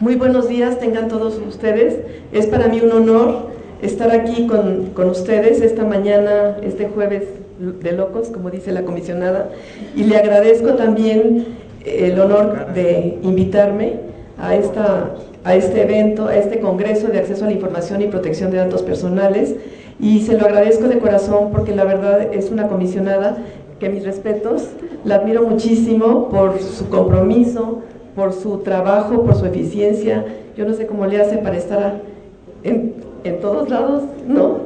Muy 0.01 0.17
buenos 0.17 0.49
días, 0.49 0.79
tengan 0.79 1.09
todos 1.09 1.39
ustedes. 1.39 2.08
Es 2.33 2.47
para 2.47 2.69
mí 2.69 2.81
un 2.81 2.93
honor 2.93 3.49
estar 3.81 4.11
aquí 4.11 4.47
con, 4.47 5.09
ustedes 5.09 5.63
esta 5.63 5.85
mañana, 5.85 6.59
este 6.63 6.89
jueves 6.89 7.25
de 7.59 7.93
locos, 7.93 8.29
como 8.29 8.51
dice 8.51 8.71
la 8.73 8.83
comisionada, 8.83 9.49
y 9.97 10.05
le 10.05 10.17
agradezco 10.17 10.75
también 10.75 11.47
el 11.85 12.21
honor 12.21 12.75
de 12.75 13.19
invitarme 13.23 14.01
a, 14.39 14.55
esta, 14.55 15.15
a 15.43 15.55
este 15.55 15.83
evento, 15.83 16.27
a 16.27 16.37
este 16.37 16.61
Congreso 16.61 17.09
de 17.09 17.19
Acceso 17.19 17.45
a 17.45 17.49
la 17.49 17.55
Información 17.55 18.03
y 18.03 18.09
Protección 18.09 18.51
de 18.51 18.59
Datos 18.59 18.83
Personales, 18.83 19.57
y 19.99 20.21
se 20.21 20.37
lo 20.37 20.45
agradezco 20.45 20.87
de 20.87 20.99
corazón 20.99 21.51
porque 21.51 21.75
la 21.75 21.85
verdad 21.85 22.33
es 22.33 22.51
una 22.51 22.69
comisionada 22.69 23.39
que 23.81 23.89
mis 23.89 24.05
respetos, 24.05 24.69
la 25.05 25.17
admiro 25.17 25.43
muchísimo 25.43 26.29
por 26.29 26.61
su 26.61 26.89
compromiso, 26.89 27.83
por 28.15 28.33
su 28.33 28.59
trabajo, 28.59 29.23
por 29.23 29.37
su 29.37 29.47
eficiencia. 29.47 30.25
Yo 30.57 30.67
no 30.67 30.75
sé 30.75 30.87
cómo 30.87 31.07
le 31.07 31.21
hace 31.21 31.39
para 31.39 31.57
estar 31.57 32.01
en, 32.63 32.95
todos 33.41 33.69
lados, 33.69 34.05
¿no? 34.27 34.61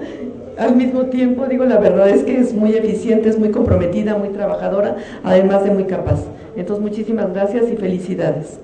Al 0.57 0.77
mismo 0.77 1.07
tiempo, 1.07 1.47
digo, 1.47 1.65
la 1.65 1.79
verdad 1.79 2.09
es 2.09 2.23
que 2.23 2.39
es 2.39 2.53
muy 2.53 2.75
eficiente, 2.75 3.29
es 3.29 3.39
muy 3.39 3.51
comprometida, 3.51 4.17
muy 4.17 4.29
trabajadora, 4.29 4.97
además 5.25 5.65
de 5.65 5.71
muy 5.73 5.85
capaz. 5.85 6.21
Entonces, 6.57 6.83
muchísimas 6.83 7.33
gracias 7.33 7.71
y 7.71 7.77
felicidades. 7.77 8.61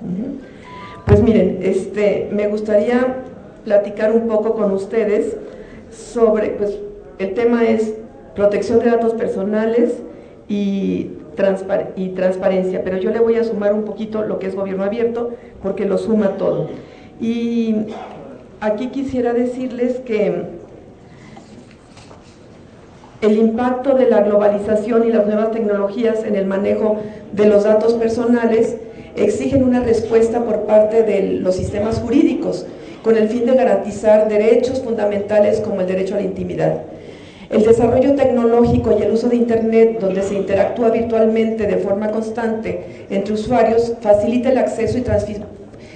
Pues 1.07 1.23
miren, 1.23 1.59
este, 1.63 2.29
me 2.31 2.47
gustaría 2.47 3.25
platicar 3.65 4.13
un 4.13 4.29
poco 4.29 4.55
con 4.55 4.71
ustedes 4.73 5.37
sobre, 5.91 6.51
pues, 6.51 6.79
el 7.19 7.35
tema 7.35 7.65
es 7.65 7.95
protección 8.37 8.79
de 8.79 8.87
datos 8.87 9.15
personales 9.15 9.95
y 10.49 11.11
y 11.97 12.09
transparencia, 12.09 12.83
pero 12.83 12.99
yo 12.99 13.11
le 13.11 13.21
voy 13.21 13.37
a 13.37 13.45
sumar 13.45 13.73
un 13.73 13.85
poquito 13.85 14.25
lo 14.25 14.39
que 14.39 14.49
es 14.49 14.57
gobierno 14.57 14.83
abierto, 14.83 15.31
porque 15.63 15.85
lo 15.85 15.97
suma 15.97 16.37
todo. 16.37 16.69
Y 17.21 17.77
aquí 18.61 18.89
quisiera 18.89 19.33
decirles 19.33 20.01
que 20.05 20.45
el 23.21 23.37
impacto 23.37 23.95
de 23.95 24.09
la 24.09 24.23
globalización 24.23 25.07
y 25.07 25.13
las 25.13 25.27
nuevas 25.27 25.51
tecnologías 25.51 26.25
en 26.25 26.37
el 26.37 26.47
manejo 26.47 26.99
de 27.33 27.47
los 27.47 27.65
datos 27.65 27.95
personales 27.95 28.77
exigen 29.17 29.65
una 29.65 29.81
respuesta 29.81 30.45
por 30.45 30.61
parte 30.67 31.03
de 31.03 31.23
los 31.41 31.57
sistemas 31.57 31.99
jurídicos, 31.99 32.67
con 33.03 33.17
el 33.17 33.29
fin 33.29 33.47
de 33.47 33.55
garantizar 33.55 34.29
derechos 34.29 34.83
fundamentales 34.83 35.61
como 35.61 35.81
el 35.81 35.87
derecho 35.87 36.15
a 36.15 36.19
la 36.19 36.25
intimidad. 36.25 36.83
El 37.51 37.65
desarrollo 37.65 38.15
tecnológico 38.15 38.95
y 38.99 39.03
el 39.03 39.13
uso 39.13 39.29
de 39.29 39.37
Internet, 39.37 39.99
donde 40.01 40.23
se 40.23 40.35
interactúa 40.35 40.91
virtualmente 40.91 41.67
de 41.67 41.79
forma 41.79 42.11
constante 42.11 43.07
entre 43.09 43.35
usuarios, 43.35 43.95
facilita 44.01 44.51
el 44.51 44.59
acceso 44.59 44.99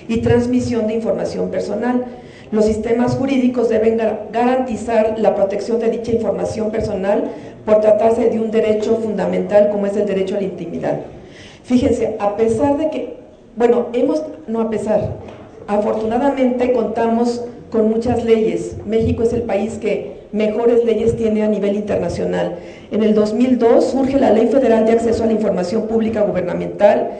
y, 0.09 0.16
transmisión 0.22 0.87
de 0.87 0.94
información 0.94 1.51
personal. 1.51 2.07
Los 2.52 2.66
sistemas 2.66 3.16
jurídicos 3.16 3.70
deben 3.70 3.98
garantizar 4.30 5.18
la 5.18 5.34
protección 5.34 5.80
de 5.80 5.88
dicha 5.88 6.12
información 6.12 6.70
personal 6.70 7.24
por 7.64 7.80
tratarse 7.80 8.28
de 8.28 8.38
un 8.38 8.50
derecho 8.50 8.96
fundamental 8.96 9.70
como 9.70 9.86
es 9.86 9.96
el 9.96 10.04
derecho 10.04 10.36
a 10.36 10.40
la 10.40 10.44
intimidad. 10.44 11.00
Fíjense, 11.64 12.14
a 12.18 12.36
pesar 12.36 12.76
de 12.76 12.90
que, 12.90 13.16
bueno, 13.56 13.86
hemos, 13.94 14.22
no 14.46 14.60
a 14.60 14.68
pesar, 14.68 15.14
afortunadamente 15.66 16.72
contamos 16.72 17.42
con 17.70 17.88
muchas 17.88 18.22
leyes. 18.22 18.76
México 18.84 19.22
es 19.22 19.32
el 19.32 19.42
país 19.42 19.78
que 19.80 20.18
mejores 20.32 20.84
leyes 20.84 21.16
tiene 21.16 21.44
a 21.44 21.48
nivel 21.48 21.74
internacional. 21.74 22.56
En 22.90 23.02
el 23.02 23.14
2002 23.14 23.82
surge 23.82 24.18
la 24.18 24.30
Ley 24.30 24.48
Federal 24.48 24.84
de 24.84 24.92
Acceso 24.92 25.22
a 25.22 25.26
la 25.26 25.32
Información 25.32 25.86
Pública 25.86 26.20
Gubernamental, 26.20 27.12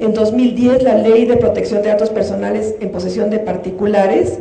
en 0.00 0.14
2010 0.14 0.82
la 0.82 0.96
Ley 0.96 1.26
de 1.26 1.36
Protección 1.36 1.80
de 1.82 1.90
Datos 1.90 2.10
Personales 2.10 2.74
en 2.80 2.90
posesión 2.90 3.30
de 3.30 3.38
particulares, 3.38 4.40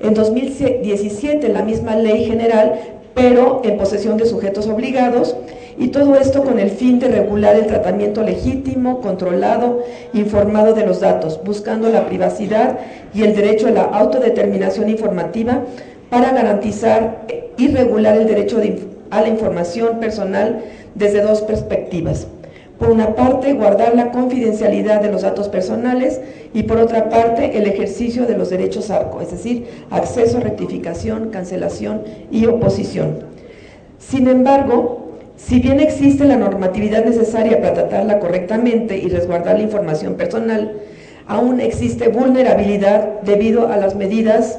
en 0.00 0.14
2017 0.14 1.48
la 1.48 1.62
misma 1.62 1.96
Ley 1.96 2.24
General, 2.24 2.80
pero 3.14 3.62
en 3.64 3.76
posesión 3.76 4.16
de 4.16 4.26
sujetos 4.26 4.66
obligados, 4.66 5.36
y 5.78 5.88
todo 5.88 6.14
esto 6.16 6.42
con 6.42 6.58
el 6.58 6.70
fin 6.70 6.98
de 6.98 7.08
regular 7.08 7.56
el 7.56 7.66
tratamiento 7.66 8.22
legítimo, 8.22 9.00
controlado, 9.00 9.82
informado 10.12 10.74
de 10.74 10.86
los 10.86 11.00
datos, 11.00 11.40
buscando 11.42 11.88
la 11.88 12.06
privacidad 12.06 12.78
y 13.14 13.22
el 13.22 13.34
derecho 13.34 13.68
a 13.68 13.70
la 13.70 13.84
autodeterminación 13.84 14.90
informativa 14.90 15.64
para 16.10 16.32
garantizar 16.32 17.26
y 17.56 17.68
regular 17.68 18.16
el 18.16 18.26
derecho 18.26 18.60
a 19.10 19.22
la 19.22 19.28
información 19.28 20.00
personal 20.00 20.62
desde 20.94 21.22
dos 21.22 21.40
perspectivas. 21.42 22.26
Por 22.80 22.90
una 22.90 23.14
parte, 23.14 23.52
guardar 23.52 23.94
la 23.94 24.10
confidencialidad 24.10 25.02
de 25.02 25.12
los 25.12 25.20
datos 25.20 25.50
personales 25.50 26.18
y 26.54 26.62
por 26.62 26.78
otra 26.78 27.10
parte, 27.10 27.58
el 27.58 27.66
ejercicio 27.66 28.24
de 28.24 28.38
los 28.38 28.48
derechos 28.48 28.90
ARCO, 28.90 29.20
es 29.20 29.30
decir, 29.30 29.66
acceso, 29.90 30.40
rectificación, 30.40 31.28
cancelación 31.28 32.04
y 32.30 32.46
oposición. 32.46 33.18
Sin 33.98 34.28
embargo, 34.28 35.10
si 35.36 35.60
bien 35.60 35.78
existe 35.78 36.24
la 36.24 36.36
normatividad 36.36 37.04
necesaria 37.04 37.60
para 37.60 37.74
tratarla 37.74 38.18
correctamente 38.18 38.96
y 38.96 39.10
resguardar 39.10 39.56
la 39.58 39.64
información 39.64 40.14
personal, 40.14 40.72
aún 41.26 41.60
existe 41.60 42.08
vulnerabilidad 42.08 43.20
debido 43.20 43.68
a 43.68 43.76
las 43.76 43.94
medidas 43.94 44.58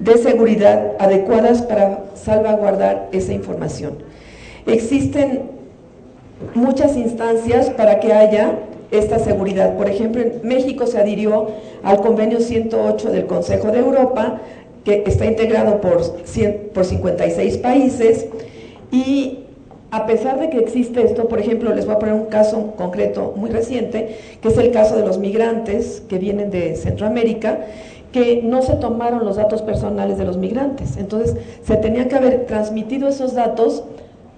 de 0.00 0.18
seguridad 0.18 0.96
adecuadas 0.98 1.62
para 1.62 2.06
salvaguardar 2.14 3.08
esa 3.12 3.32
información. 3.32 3.98
Existen 4.66 5.61
muchas 6.54 6.96
instancias 6.96 7.70
para 7.70 8.00
que 8.00 8.12
haya 8.12 8.58
esta 8.90 9.18
seguridad. 9.18 9.76
Por 9.76 9.88
ejemplo, 9.88 10.22
México 10.42 10.86
se 10.86 10.98
adhirió 10.98 11.48
al 11.82 12.00
convenio 12.00 12.40
108 12.40 13.10
del 13.10 13.26
Consejo 13.26 13.72
de 13.72 13.78
Europa, 13.78 14.40
que 14.84 15.04
está 15.06 15.26
integrado 15.26 15.80
por, 15.80 16.02
56 16.04 17.58
países, 17.58 18.26
y 18.90 19.38
a 19.90 20.06
pesar 20.06 20.40
de 20.40 20.50
que 20.50 20.58
existe 20.58 21.02
esto, 21.02 21.28
por 21.28 21.38
ejemplo, 21.38 21.74
les 21.74 21.86
voy 21.86 21.94
a 21.94 21.98
poner 21.98 22.14
un 22.14 22.26
caso 22.26 22.74
concreto 22.76 23.34
muy 23.36 23.50
reciente, 23.50 24.16
que 24.40 24.48
es 24.48 24.58
el 24.58 24.70
caso 24.70 24.96
de 24.96 25.04
los 25.04 25.18
migrantes 25.18 26.02
que 26.08 26.18
vienen 26.18 26.50
de 26.50 26.76
Centroamérica, 26.76 27.60
que 28.10 28.42
no 28.42 28.62
se 28.62 28.74
tomaron 28.74 29.24
los 29.24 29.36
datos 29.36 29.62
personales 29.62 30.18
de 30.18 30.24
los 30.24 30.36
migrantes. 30.36 30.96
Entonces, 30.98 31.36
se 31.64 31.76
tenía 31.76 32.08
que 32.08 32.16
haber 32.16 32.46
transmitido 32.46 33.08
esos 33.08 33.34
datos 33.34 33.84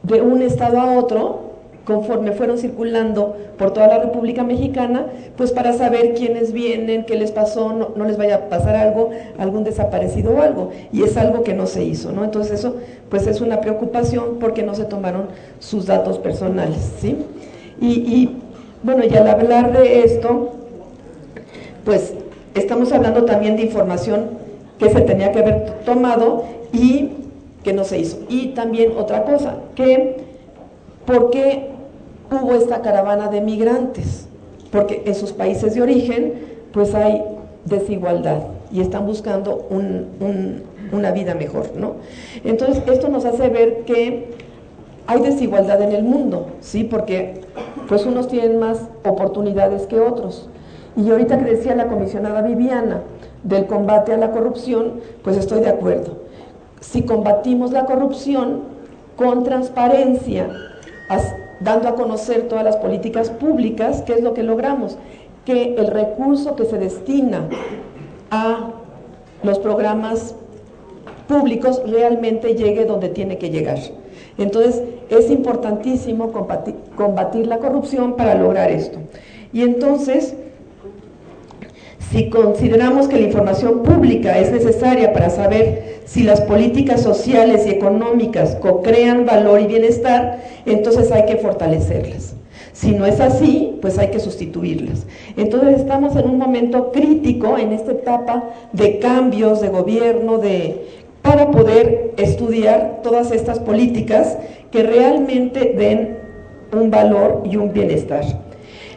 de 0.02 0.22
un 0.22 0.42
estado 0.42 0.80
a 0.80 0.98
otro 0.98 1.43
conforme 1.84 2.32
fueron 2.32 2.58
circulando 2.58 3.36
por 3.58 3.72
toda 3.72 3.88
la 3.88 3.98
República 3.98 4.42
Mexicana, 4.42 5.06
pues 5.36 5.52
para 5.52 5.72
saber 5.72 6.14
quiénes 6.14 6.52
vienen, 6.52 7.04
qué 7.04 7.14
les 7.16 7.30
pasó, 7.30 7.72
no, 7.72 8.04
les 8.04 8.16
vaya 8.16 8.36
a 8.36 8.48
pasar 8.48 8.74
algo, 8.74 9.10
algún 9.38 9.64
desaparecido 9.64 10.32
o 10.32 10.42
algo. 10.42 10.70
Y 10.92 11.02
es 11.02 11.16
algo 11.16 11.42
que 11.42 11.54
no 11.54 11.66
se 11.66 11.84
hizo, 11.84 12.12
¿no? 12.12 12.24
Entonces 12.24 12.60
eso 12.60 12.76
pues 13.10 13.26
es 13.26 13.40
una 13.40 13.60
preocupación 13.60 14.38
porque 14.40 14.62
no 14.62 14.74
se 14.74 14.84
tomaron 14.84 15.26
sus 15.58 15.86
datos 15.86 16.18
personales, 16.18 16.92
¿sí? 17.00 17.18
Y, 17.80 17.86
y 17.86 18.36
bueno, 18.82 19.04
y 19.04 19.14
al 19.14 19.28
hablar 19.28 19.72
de 19.72 20.04
esto, 20.04 20.54
pues 21.84 22.14
estamos 22.54 22.92
hablando 22.92 23.24
también 23.24 23.56
de 23.56 23.62
información 23.62 24.44
que 24.78 24.90
se 24.90 25.02
tenía 25.02 25.32
que 25.32 25.40
haber 25.40 25.64
tomado 25.84 26.44
y 26.72 27.10
que 27.62 27.72
no 27.72 27.84
se 27.84 27.98
hizo. 27.98 28.18
Y 28.28 28.48
también 28.48 28.92
otra 28.96 29.24
cosa, 29.24 29.56
que 29.74 30.16
porque 31.06 31.73
hubo 32.30 32.54
esta 32.54 32.82
caravana 32.82 33.28
de 33.28 33.40
migrantes, 33.40 34.26
porque 34.70 35.02
en 35.06 35.14
sus 35.14 35.32
países 35.32 35.74
de 35.74 35.82
origen 35.82 36.34
pues 36.72 36.94
hay 36.94 37.22
desigualdad 37.64 38.42
y 38.72 38.80
están 38.80 39.06
buscando 39.06 39.68
una 40.92 41.12
vida 41.12 41.34
mejor, 41.34 41.70
¿no? 41.76 41.94
Entonces 42.44 42.82
esto 42.86 43.08
nos 43.08 43.24
hace 43.24 43.48
ver 43.48 43.84
que 43.84 44.32
hay 45.06 45.20
desigualdad 45.20 45.80
en 45.82 45.92
el 45.92 46.02
mundo, 46.02 46.46
¿sí? 46.60 46.84
Porque 46.84 47.42
pues 47.88 48.04
unos 48.06 48.28
tienen 48.28 48.58
más 48.58 48.80
oportunidades 49.04 49.86
que 49.86 50.00
otros. 50.00 50.48
Y 50.96 51.10
ahorita 51.10 51.38
que 51.38 51.50
decía 51.50 51.74
la 51.74 51.88
comisionada 51.88 52.42
Viviana 52.42 53.02
del 53.42 53.66
combate 53.66 54.12
a 54.12 54.16
la 54.16 54.30
corrupción, 54.30 55.00
pues 55.22 55.36
estoy 55.36 55.60
de 55.60 55.68
acuerdo. 55.68 56.22
Si 56.80 57.02
combatimos 57.02 57.72
la 57.72 57.84
corrupción 57.84 58.62
con 59.16 59.44
transparencia, 59.44 60.48
dando 61.60 61.88
a 61.88 61.94
conocer 61.94 62.48
todas 62.48 62.64
las 62.64 62.76
políticas 62.76 63.30
públicas, 63.30 64.02
¿qué 64.02 64.14
es 64.14 64.22
lo 64.22 64.34
que 64.34 64.42
logramos? 64.42 64.98
Que 65.44 65.74
el 65.74 65.86
recurso 65.86 66.56
que 66.56 66.64
se 66.64 66.78
destina 66.78 67.48
a 68.30 68.70
los 69.42 69.58
programas 69.58 70.34
públicos 71.28 71.82
realmente 71.86 72.54
llegue 72.54 72.84
donde 72.84 73.08
tiene 73.08 73.38
que 73.38 73.50
llegar. 73.50 73.78
Entonces, 74.38 74.82
es 75.10 75.30
importantísimo 75.30 76.32
combatir, 76.32 77.46
la 77.46 77.58
corrupción 77.58 78.16
para 78.16 78.34
lograr 78.34 78.70
esto. 78.70 78.98
Y 79.52 79.62
entonces, 79.62 80.34
si 82.10 82.28
consideramos 82.30 83.08
que 83.08 83.16
la 83.16 83.26
información 83.26 83.82
pública 83.82 84.38
es 84.38 84.52
necesaria 84.52 85.12
para 85.12 85.30
saber 85.30 86.00
si 86.04 86.22
las 86.22 86.40
políticas 86.42 87.02
sociales 87.02 87.66
y 87.66 87.70
económicas 87.70 88.56
co-crean 88.56 89.26
valor 89.26 89.60
y 89.60 89.66
bienestar, 89.66 90.42
entonces 90.66 91.10
hay 91.10 91.24
que 91.26 91.36
fortalecerlas. 91.36 92.34
Si 92.72 92.90
no 92.90 93.06
es 93.06 93.20
así, 93.20 93.78
pues 93.80 93.98
hay 93.98 94.08
que 94.08 94.18
sustituirlas. 94.18 95.06
Entonces 95.36 95.80
estamos 95.80 96.16
en 96.16 96.28
un 96.28 96.38
momento 96.38 96.90
crítico 96.92 97.56
en 97.56 97.72
esta 97.72 97.92
etapa 97.92 98.50
de 98.72 98.98
cambios 98.98 99.60
de 99.60 99.68
gobierno, 99.68 100.38
de, 100.38 100.86
para 101.22 101.50
poder 101.50 102.12
estudiar 102.16 103.00
todas 103.02 103.30
estas 103.30 103.60
políticas 103.60 104.36
que 104.70 104.82
realmente 104.82 105.72
den 105.76 106.18
un 106.72 106.90
valor 106.90 107.42
y 107.44 107.56
un 107.56 107.72
bienestar. 107.72 108.24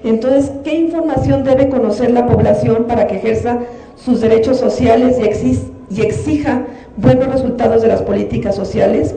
Entonces, 0.04 0.52
¿qué 0.64 0.76
información 0.76 1.44
debe 1.44 1.70
conocer 1.70 2.12
la 2.12 2.28
población 2.28 2.86
para 2.86 3.08
que 3.08 3.18
ejerza 3.18 3.60
sus 3.96 4.22
derechos 4.22 4.58
sociales 4.58 5.18
y, 5.20 6.02
exija 6.02 6.66
buenos 6.98 7.28
resultados 7.32 7.82
de 7.82 7.88
las 7.88 8.02
políticas 8.02 8.56
sociales? 8.56 9.16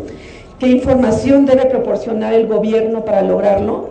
¿Qué 0.59 0.69
información 0.69 1.47
debe 1.47 1.67
proporcionar 1.67 2.35
el 2.35 2.47
gobierno 2.47 3.05
para 3.05 3.23
lograrlo? 3.23 3.89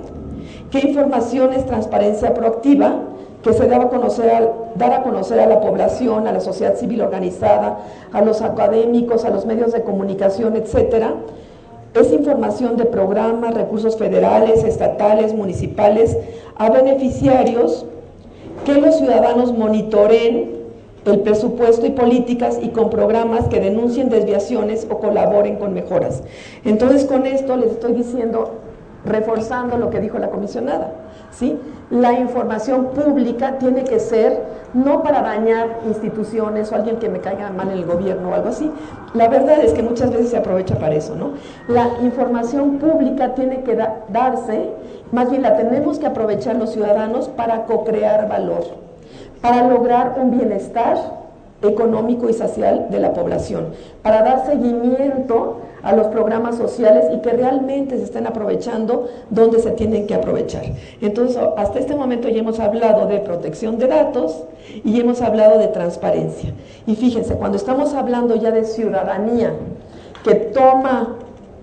¿Qué 0.71 0.79
información 0.79 1.53
es 1.53 1.65
transparencia 1.65 2.33
proactiva 2.33 3.01
que 3.43 3.53
se 3.53 3.67
daba 3.67 3.85
a 3.85 3.89
conocer 3.89 4.49
dar 4.75 4.93
a 4.93 5.03
conocer 5.03 5.39
a 5.39 5.47
la 5.47 5.61
población, 5.61 6.27
a 6.27 6.31
la 6.31 6.39
sociedad 6.39 6.75
civil 6.75 7.01
organizada, 7.01 7.79
a 8.11 8.21
los 8.21 8.41
académicos, 8.41 9.25
a 9.25 9.29
los 9.29 9.45
medios 9.45 9.71
de 9.71 9.83
comunicación, 9.83 10.55
etcétera? 10.55 11.13
Es 11.93 12.11
información 12.13 12.77
de 12.77 12.85
programas, 12.85 13.53
recursos 13.53 13.97
federales, 13.97 14.63
estatales, 14.63 15.33
municipales, 15.33 16.17
a 16.55 16.69
beneficiarios 16.69 17.85
que 18.65 18.75
los 18.75 18.97
ciudadanos 18.97 19.57
monitoreen 19.57 20.59
el 21.05 21.21
presupuesto 21.21 21.85
y 21.85 21.91
políticas 21.91 22.59
y 22.61 22.69
con 22.69 22.89
programas 22.89 23.47
que 23.47 23.59
denuncien 23.59 24.09
desviaciones 24.09 24.85
o 24.89 24.99
colaboren 24.99 25.55
con 25.55 25.73
mejoras. 25.73 26.23
Entonces 26.65 27.05
con 27.05 27.25
esto 27.25 27.55
les 27.57 27.71
estoy 27.71 27.93
diciendo, 27.93 28.51
reforzando 29.05 29.77
lo 29.77 29.89
que 29.89 29.99
dijo 29.99 30.19
la 30.19 30.29
comisionada, 30.29 30.93
¿sí? 31.31 31.57
La 31.89 32.13
información 32.13 32.87
pública 32.87 33.57
tiene 33.57 33.83
que 33.83 33.99
ser 33.99 34.59
no 34.73 35.01
para 35.01 35.21
dañar 35.21 35.79
instituciones 35.87 36.71
o 36.71 36.75
alguien 36.75 36.97
que 36.97 37.09
me 37.09 37.19
caiga 37.19 37.49
mal 37.49 37.69
en 37.69 37.79
el 37.79 37.85
gobierno 37.85 38.29
o 38.29 38.33
algo 38.35 38.49
así. 38.49 38.71
La 39.13 39.27
verdad 39.27 39.59
es 39.63 39.73
que 39.73 39.81
muchas 39.81 40.11
veces 40.11 40.29
se 40.29 40.37
aprovecha 40.37 40.77
para 40.77 40.95
eso, 40.95 41.15
¿no? 41.15 41.31
La 41.67 41.87
información 42.03 42.77
pública 42.77 43.33
tiene 43.33 43.63
que 43.63 43.75
darse, 44.09 44.69
más 45.11 45.29
bien 45.31 45.41
la 45.41 45.57
tenemos 45.57 45.97
que 45.97 46.05
aprovechar 46.05 46.55
los 46.55 46.71
ciudadanos 46.71 47.27
para 47.29 47.63
co-crear 47.63 48.27
valor, 48.29 48.63
para 49.41 49.67
lograr 49.67 50.15
un 50.21 50.37
bienestar 50.37 50.97
económico 51.61 52.29
y 52.29 52.33
social 52.33 52.87
de 52.89 52.99
la 52.99 53.13
población, 53.13 53.69
para 54.01 54.23
dar 54.23 54.45
seguimiento 54.45 55.57
a 55.83 55.95
los 55.95 56.07
programas 56.07 56.57
sociales 56.57 57.05
y 57.13 57.19
que 57.19 57.31
realmente 57.31 57.97
se 57.97 58.03
estén 58.03 58.27
aprovechando 58.27 59.07
donde 59.29 59.59
se 59.59 59.71
tienen 59.71 60.07
que 60.07 60.15
aprovechar. 60.15 60.63
Entonces, 61.01 61.37
hasta 61.57 61.79
este 61.79 61.95
momento 61.95 62.27
ya 62.29 62.39
hemos 62.39 62.59
hablado 62.59 63.07
de 63.07 63.19
protección 63.19 63.77
de 63.77 63.87
datos 63.87 64.43
y 64.83 64.99
hemos 64.99 65.21
hablado 65.21 65.59
de 65.59 65.67
transparencia. 65.67 66.53
Y 66.85 66.95
fíjense, 66.95 67.35
cuando 67.35 67.57
estamos 67.57 67.93
hablando 67.93 68.35
ya 68.35 68.51
de 68.51 68.65
ciudadanía 68.65 69.53
que 70.23 70.35
toma 70.35 71.15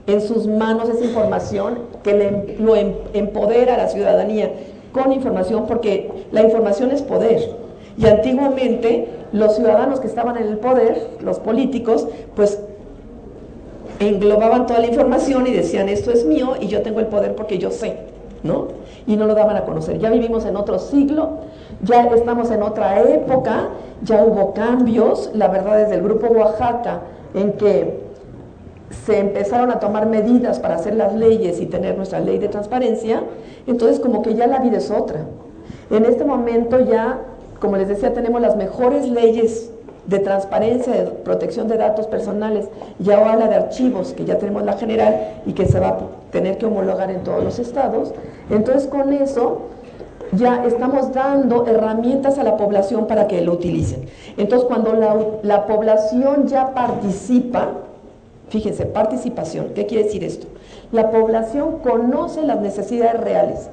en 0.06 0.20
sus 0.20 0.46
manos 0.46 0.88
esa 0.88 1.04
información, 1.04 1.78
que 2.02 2.14
le, 2.14 2.56
lo 2.58 2.76
em, 2.76 2.94
empodera 3.12 3.74
a 3.74 3.78
la 3.78 3.88
ciudadanía 3.88 4.52
con 4.92 5.12
información, 5.12 5.66
porque 5.66 6.10
la 6.32 6.42
información 6.42 6.90
es 6.90 7.02
poder. 7.02 7.56
Y 7.98 8.06
antiguamente 8.06 9.08
los 9.36 9.54
ciudadanos 9.54 10.00
que 10.00 10.06
estaban 10.06 10.36
en 10.36 10.48
el 10.48 10.58
poder, 10.58 11.08
los 11.20 11.38
políticos, 11.38 12.08
pues 12.34 12.60
englobaban 13.98 14.66
toda 14.66 14.80
la 14.80 14.86
información 14.86 15.46
y 15.46 15.52
decían 15.52 15.88
esto 15.88 16.10
es 16.10 16.24
mío 16.24 16.54
y 16.60 16.68
yo 16.68 16.82
tengo 16.82 17.00
el 17.00 17.06
poder 17.06 17.34
porque 17.34 17.58
yo 17.58 17.70
sé, 17.70 17.98
¿no? 18.42 18.68
Y 19.06 19.16
no 19.16 19.26
lo 19.26 19.34
daban 19.34 19.56
a 19.56 19.64
conocer. 19.64 19.98
Ya 19.98 20.10
vivimos 20.10 20.44
en 20.46 20.56
otro 20.56 20.78
siglo, 20.78 21.38
ya 21.82 22.04
estamos 22.06 22.50
en 22.50 22.62
otra 22.62 23.02
época, 23.02 23.68
ya 24.02 24.24
hubo 24.24 24.54
cambios, 24.54 25.30
la 25.34 25.48
verdad 25.48 25.82
es 25.82 25.90
del 25.90 26.02
Grupo 26.02 26.26
Oaxaca, 26.28 27.02
en 27.34 27.52
que 27.52 28.06
se 29.04 29.18
empezaron 29.18 29.70
a 29.70 29.80
tomar 29.80 30.06
medidas 30.06 30.60
para 30.60 30.76
hacer 30.76 30.94
las 30.94 31.14
leyes 31.14 31.60
y 31.60 31.66
tener 31.66 31.96
nuestra 31.96 32.20
ley 32.20 32.38
de 32.38 32.48
transparencia, 32.48 33.22
entonces 33.66 34.00
como 34.00 34.22
que 34.22 34.34
ya 34.34 34.46
la 34.46 34.60
vida 34.60 34.78
es 34.78 34.90
otra. 34.90 35.26
En 35.90 36.04
este 36.04 36.24
momento 36.24 36.80
ya, 36.80 37.18
como 37.60 37.76
les 37.76 37.88
decía, 37.88 38.12
tenemos 38.12 38.40
las 38.40 38.56
mejores 38.56 39.08
leyes 39.08 39.70
de 40.06 40.18
transparencia, 40.20 40.92
de 40.92 41.02
protección 41.02 41.68
de 41.68 41.76
datos 41.76 42.06
personales, 42.06 42.68
ya 42.98 43.18
habla 43.30 43.48
de 43.48 43.56
archivos, 43.56 44.12
que 44.12 44.24
ya 44.24 44.38
tenemos 44.38 44.64
la 44.64 44.74
general 44.74 45.42
y 45.46 45.52
que 45.52 45.66
se 45.66 45.80
va 45.80 45.88
a 45.88 45.98
tener 46.30 46.58
que 46.58 46.66
homologar 46.66 47.10
en 47.10 47.24
todos 47.24 47.42
los 47.42 47.58
estados. 47.58 48.12
Entonces 48.50 48.88
con 48.88 49.12
eso 49.12 49.62
ya 50.32 50.64
estamos 50.64 51.12
dando 51.12 51.66
herramientas 51.66 52.38
a 52.38 52.44
la 52.44 52.56
población 52.56 53.06
para 53.06 53.26
que 53.26 53.40
lo 53.40 53.54
utilicen. 53.54 54.06
Entonces 54.36 54.68
cuando 54.68 54.92
la, 54.94 55.16
la 55.42 55.66
población 55.66 56.46
ya 56.46 56.72
participa, 56.72 57.70
fíjense, 58.48 58.86
participación, 58.86 59.72
¿qué 59.74 59.86
quiere 59.86 60.04
decir 60.04 60.22
esto? 60.22 60.46
La 60.92 61.10
población 61.10 61.78
conoce 61.82 62.42
las 62.42 62.60
necesidades 62.60 63.20
reales 63.20 63.70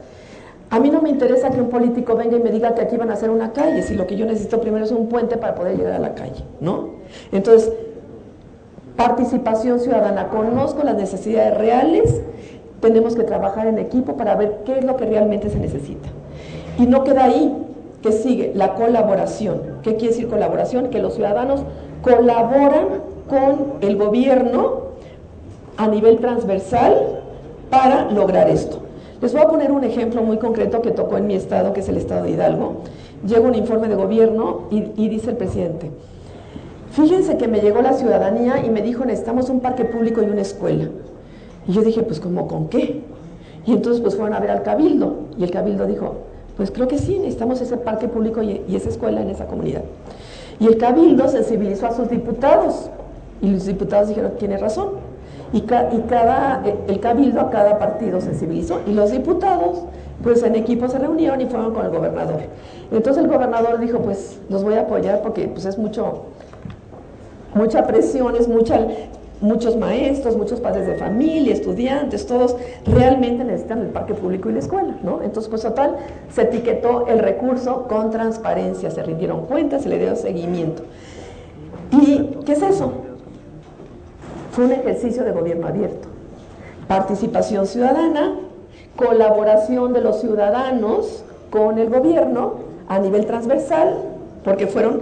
a 0.73 0.79
mí 0.79 0.89
no 0.89 1.03
me 1.03 1.11
interesa 1.11 1.51
que 1.51 1.61
un 1.61 1.69
político 1.69 2.15
venga 2.15 2.35
y 2.35 2.39
me 2.39 2.49
diga 2.49 2.73
que 2.73 2.81
aquí 2.81 2.97
van 2.97 3.11
a 3.11 3.13
hacer 3.13 3.29
una 3.29 3.53
calle, 3.53 3.83
si 3.83 3.93
lo 3.93 4.07
que 4.07 4.15
yo 4.15 4.25
necesito 4.25 4.59
primero 4.59 4.83
es 4.83 4.91
un 4.91 5.07
puente 5.07 5.37
para 5.37 5.53
poder 5.53 5.77
llegar 5.77 5.93
a 5.93 5.99
la 5.99 6.15
calle, 6.15 6.43
¿no? 6.61 6.95
Entonces, 7.31 7.71
participación 8.95 9.79
ciudadana, 9.79 10.29
conozco 10.29 10.81
las 10.83 10.95
necesidades 10.95 11.55
reales, 11.55 12.23
tenemos 12.79 13.15
que 13.15 13.21
trabajar 13.21 13.67
en 13.67 13.77
equipo 13.77 14.17
para 14.17 14.33
ver 14.33 14.61
qué 14.65 14.79
es 14.79 14.83
lo 14.83 14.97
que 14.97 15.05
realmente 15.05 15.51
se 15.51 15.59
necesita. 15.59 16.09
Y 16.79 16.87
no 16.87 17.03
queda 17.03 17.25
ahí, 17.25 17.55
que 18.01 18.11
sigue 18.11 18.51
la 18.55 18.73
colaboración. 18.73 19.61
¿Qué 19.83 19.91
quiere 19.97 20.15
decir 20.15 20.27
colaboración? 20.27 20.87
Que 20.87 20.97
los 20.97 21.13
ciudadanos 21.13 21.61
colaboran 22.01 22.87
con 23.29 23.73
el 23.81 23.95
gobierno 23.95 24.85
a 25.77 25.87
nivel 25.87 26.17
transversal 26.17 27.19
para 27.69 28.09
lograr 28.09 28.49
esto. 28.49 28.82
Les 29.23 29.31
voy 29.31 29.41
a 29.41 29.47
poner 29.47 29.71
un 29.71 29.85
ejemplo 29.85 30.21
muy 30.21 30.35
concreto 30.37 30.81
que 30.81 30.91
tocó 30.91 31.15
en 31.15 31.27
mi 31.27 31.35
estado, 31.35 31.71
que 31.71 31.79
es 31.79 31.87
el 31.87 31.95
estado 31.95 32.25
de 32.25 32.31
Hidalgo. 32.31 32.81
Llega 33.25 33.47
un 33.47 33.55
informe 33.55 33.87
de 33.87 33.95
gobierno 33.95 34.63
y, 34.69 35.07
dice 35.07 35.29
el 35.29 35.37
presidente, 35.37 35.91
fíjense 36.91 37.37
que 37.37 37.47
me 37.47 37.61
llegó 37.61 37.81
la 37.81 37.93
ciudadanía 37.93 38.65
y 38.65 38.69
me 38.69 38.81
dijo, 38.81 39.05
necesitamos 39.05 39.49
un 39.49 39.61
parque 39.61 39.85
público 39.85 40.21
y 40.21 40.25
una 40.25 40.41
escuela. 40.41 40.89
Y 41.65 41.71
yo 41.71 41.83
dije, 41.83 42.03
pues 42.03 42.19
¿cómo 42.19 42.49
con 42.49 42.67
qué? 42.67 43.01
Y 43.65 43.71
entonces 43.71 44.01
pues 44.01 44.17
fueron 44.17 44.33
a 44.33 44.41
ver 44.41 44.51
al 44.51 44.61
cabildo 44.61 45.19
y 45.37 45.45
el 45.45 45.51
cabildo 45.51 45.87
dijo, 45.87 46.15
pues 46.57 46.69
creo 46.69 46.89
que 46.89 46.97
sí, 46.97 47.17
necesitamos 47.17 47.61
ese 47.61 47.77
parque 47.77 48.09
público 48.09 48.43
y, 48.43 48.75
esa 48.75 48.89
escuela 48.89 49.21
en 49.21 49.29
esa 49.29 49.45
comunidad. 49.47 49.83
Y 50.59 50.67
el 50.67 50.77
cabildo 50.77 51.29
sensibilizó 51.29 51.87
a 51.87 51.93
sus 51.93 52.09
diputados 52.09 52.89
y 53.41 53.51
los 53.51 53.67
diputados 53.67 54.09
dijeron, 54.09 54.33
tiene 54.37 54.57
razón, 54.57 54.89
y, 55.53 55.61
cada, 55.61 56.63
el 56.87 56.99
cabildo 56.99 57.39
a 57.39 57.49
cada 57.51 57.77
partido 57.77 58.19
sensibilizó 58.19 58.81
y 58.87 58.91
los 58.91 59.11
diputados 59.11 59.83
pues 60.23 60.41
en 60.43 60.55
equipo 60.55 60.87
se 60.87 60.97
reunieron 60.97 61.41
y 61.41 61.45
fueron 61.45 61.73
con 61.73 61.85
el 61.85 61.91
gobernador. 61.91 62.41
Entonces 62.91 63.23
el 63.23 63.29
gobernador 63.29 63.79
dijo 63.79 63.99
pues 63.99 64.39
los 64.49 64.63
voy 64.63 64.73
a 64.75 64.81
apoyar 64.81 65.21
porque 65.21 65.47
pues 65.47 65.65
es 65.65 65.77
mucho, 65.77 66.23
mucha 67.53 67.85
presión, 67.85 68.35
es 68.35 68.47
mucha, 68.47 68.79
muchos 69.41 69.77
maestros, 69.77 70.35
muchos 70.35 70.59
padres 70.59 70.87
de 70.87 70.95
familia, 70.95 71.53
estudiantes, 71.53 72.25
todos 72.25 72.55
realmente 72.85 73.43
necesitan 73.43 73.81
el 73.81 73.87
parque 73.87 74.15
público 74.15 74.49
y 74.49 74.53
la 74.53 74.59
escuela, 74.59 74.95
¿no? 75.03 75.21
Entonces, 75.21 75.49
pues 75.49 75.61
total, 75.61 75.97
se 76.31 76.43
etiquetó 76.43 77.07
el 77.07 77.19
recurso 77.19 77.83
con 77.89 78.09
transparencia, 78.09 78.89
se 78.89 79.03
rindieron 79.03 79.45
cuentas, 79.45 79.83
se 79.83 79.89
le 79.89 79.99
dio 79.99 80.15
seguimiento. 80.15 80.83
¿Y 81.91 82.37
qué 82.45 82.53
es 82.53 82.61
eso? 82.61 82.93
Fue 84.53 84.65
un 84.65 84.71
ejercicio 84.71 85.23
de 85.23 85.31
gobierno 85.31 85.67
abierto. 85.67 86.07
Participación 86.87 87.67
ciudadana, 87.67 88.35
colaboración 88.95 89.93
de 89.93 90.01
los 90.01 90.21
ciudadanos 90.21 91.23
con 91.49 91.77
el 91.77 91.89
gobierno 91.89 92.55
a 92.87 92.99
nivel 92.99 93.25
transversal, 93.25 93.97
porque 94.43 94.67
fueron 94.67 95.01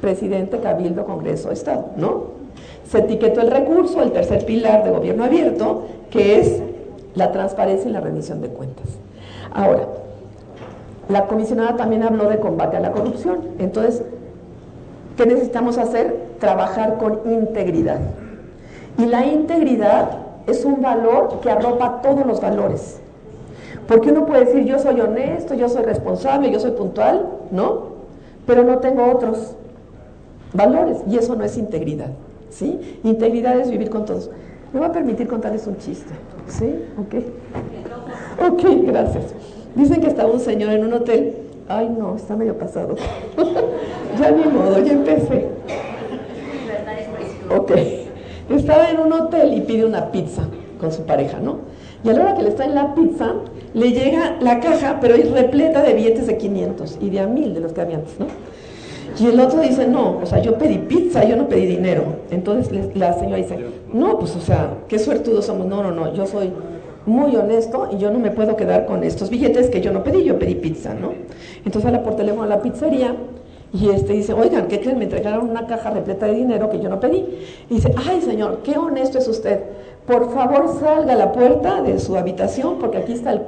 presidente, 0.00 0.58
cabildo, 0.60 1.04
congreso, 1.04 1.50
estado, 1.50 1.86
¿no? 1.96 2.42
se 2.92 2.98
etiquetó 2.98 3.40
el 3.40 3.50
recurso, 3.50 4.02
el 4.02 4.12
tercer 4.12 4.44
pilar 4.44 4.84
de 4.84 4.90
gobierno 4.90 5.24
abierto, 5.24 5.84
que 6.10 6.38
es 6.38 6.60
la 7.14 7.32
transparencia 7.32 7.88
y 7.88 7.92
la 7.92 8.00
rendición 8.00 8.42
de 8.42 8.48
cuentas. 8.48 8.86
Ahora, 9.50 9.86
la 11.08 11.26
comisionada 11.26 11.76
también 11.76 12.02
habló 12.02 12.28
de 12.28 12.38
combate 12.38 12.76
a 12.76 12.80
la 12.80 12.92
corrupción. 12.92 13.38
Entonces, 13.58 14.02
¿qué 15.16 15.24
necesitamos 15.24 15.78
hacer? 15.78 16.16
Trabajar 16.38 16.98
con 16.98 17.20
integridad. 17.24 17.98
Y 18.98 19.06
la 19.06 19.26
integridad 19.26 20.18
es 20.46 20.64
un 20.64 20.82
valor 20.82 21.40
que 21.40 21.50
arropa 21.50 22.00
todos 22.02 22.26
los 22.26 22.40
valores. 22.40 23.00
Porque 23.86 24.10
uno 24.10 24.26
puede 24.26 24.44
decir, 24.46 24.64
yo 24.64 24.78
soy 24.78 25.00
honesto, 25.00 25.54
yo 25.54 25.68
soy 25.68 25.82
responsable, 25.82 26.50
yo 26.50 26.60
soy 26.60 26.72
puntual, 26.72 27.26
¿no? 27.50 27.92
Pero 28.46 28.64
no 28.64 28.78
tengo 28.78 29.10
otros 29.10 29.54
valores 30.52 30.98
y 31.08 31.16
eso 31.16 31.34
no 31.36 31.44
es 31.44 31.56
integridad. 31.56 32.10
¿sí? 32.52 32.98
Integridad 33.02 33.58
es 33.58 33.70
vivir 33.70 33.90
con 33.90 34.04
todos. 34.04 34.30
Me 34.72 34.80
va 34.80 34.86
a 34.86 34.92
permitir 34.92 35.26
contarles 35.26 35.66
un 35.66 35.76
chiste, 35.78 36.12
¿sí? 36.48 36.74
Ok. 36.98 37.14
Ok, 38.50 38.62
gracias. 38.86 39.34
Dicen 39.74 40.00
que 40.00 40.08
estaba 40.08 40.30
un 40.30 40.40
señor 40.40 40.72
en 40.72 40.84
un 40.84 40.92
hotel. 40.94 41.36
Ay, 41.68 41.94
no, 41.96 42.16
está 42.16 42.36
medio 42.36 42.56
pasado. 42.56 42.96
ya 44.18 44.30
ni 44.30 44.44
modo, 44.44 44.78
ya 44.78 44.92
empecé. 44.92 45.48
Ok. 47.54 47.72
Estaba 48.56 48.90
en 48.90 49.00
un 49.00 49.12
hotel 49.12 49.54
y 49.54 49.60
pide 49.62 49.84
una 49.84 50.10
pizza 50.10 50.42
con 50.78 50.92
su 50.92 51.02
pareja, 51.02 51.38
¿no? 51.38 51.60
Y 52.04 52.08
a 52.08 52.12
la 52.12 52.22
hora 52.22 52.34
que 52.34 52.42
le 52.42 52.48
está 52.48 52.64
en 52.64 52.74
la 52.74 52.94
pizza, 52.94 53.34
le 53.74 53.92
llega 53.92 54.36
la 54.40 54.60
caja, 54.60 54.98
pero 55.00 55.14
es 55.14 55.30
repleta 55.30 55.82
de 55.82 55.94
billetes 55.94 56.26
de 56.26 56.36
500 56.36 56.98
y 57.00 57.10
de 57.10 57.20
a 57.20 57.26
1000 57.26 57.54
de 57.54 57.60
los 57.60 57.72
que 57.72 57.80
había 57.80 57.96
antes, 57.96 58.18
¿no? 58.18 58.26
Y 59.20 59.26
el 59.26 59.38
otro 59.40 59.60
dice, 59.60 59.86
no, 59.86 60.18
o 60.22 60.26
sea, 60.26 60.40
yo 60.40 60.56
pedí 60.58 60.78
pizza, 60.78 61.24
yo 61.24 61.36
no 61.36 61.48
pedí 61.48 61.66
dinero. 61.66 62.04
Entonces 62.30 62.96
la 62.96 63.12
señora 63.12 63.36
dice, 63.36 63.58
no, 63.92 64.18
pues 64.18 64.34
o 64.36 64.40
sea, 64.40 64.78
qué 64.88 64.98
suertudos 64.98 65.46
somos. 65.46 65.66
No, 65.66 65.82
no, 65.82 65.90
no, 65.90 66.14
yo 66.14 66.26
soy 66.26 66.50
muy 67.04 67.36
honesto 67.36 67.88
y 67.92 67.98
yo 67.98 68.10
no 68.10 68.18
me 68.18 68.30
puedo 68.30 68.56
quedar 68.56 68.86
con 68.86 69.04
estos 69.04 69.28
billetes 69.28 69.70
que 69.70 69.80
yo 69.80 69.92
no 69.92 70.02
pedí, 70.02 70.24
yo 70.24 70.38
pedí 70.38 70.54
pizza, 70.54 70.94
¿no? 70.94 71.12
Entonces 71.64 71.86
habla 71.86 72.02
por 72.02 72.16
teléfono 72.16 72.44
a 72.44 72.46
la 72.46 72.62
pizzería 72.62 73.14
y 73.72 73.88
este 73.88 74.12
dice, 74.12 74.34
oigan, 74.34 74.68
¿qué 74.68 74.80
creen? 74.80 74.98
Me 74.98 75.04
entregaron 75.04 75.48
una 75.48 75.66
caja 75.66 75.90
repleta 75.90 76.26
de 76.26 76.34
dinero 76.34 76.68
que 76.68 76.78
yo 76.78 76.90
no 76.90 77.00
pedí. 77.00 77.24
Y 77.70 77.76
dice, 77.76 77.94
ay 78.06 78.20
señor, 78.20 78.58
qué 78.62 78.76
honesto 78.76 79.18
es 79.18 79.26
usted. 79.28 79.60
Por 80.06 80.30
favor 80.34 80.78
salga 80.78 81.14
a 81.14 81.16
la 81.16 81.32
puerta 81.32 81.80
de 81.80 81.98
su 81.98 82.16
habitación 82.16 82.78
porque 82.78 82.98
aquí 82.98 83.12
está 83.14 83.40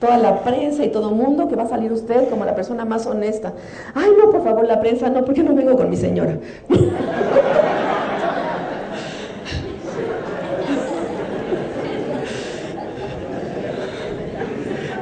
toda 0.00 0.16
la 0.16 0.40
prensa 0.42 0.82
y 0.84 0.88
todo 0.90 1.10
el 1.10 1.14
mundo 1.16 1.48
que 1.48 1.56
va 1.56 1.64
a 1.64 1.68
salir 1.68 1.92
usted 1.92 2.30
como 2.30 2.46
la 2.46 2.54
persona 2.54 2.86
más 2.86 3.06
honesta. 3.06 3.52
Ay, 3.94 4.10
no, 4.18 4.30
por 4.30 4.42
favor, 4.42 4.66
la 4.66 4.80
prensa 4.80 5.10
no, 5.10 5.24
porque 5.24 5.42
no 5.42 5.54
vengo 5.54 5.76
con 5.76 5.90
mi 5.90 5.96
señora. 5.96 6.38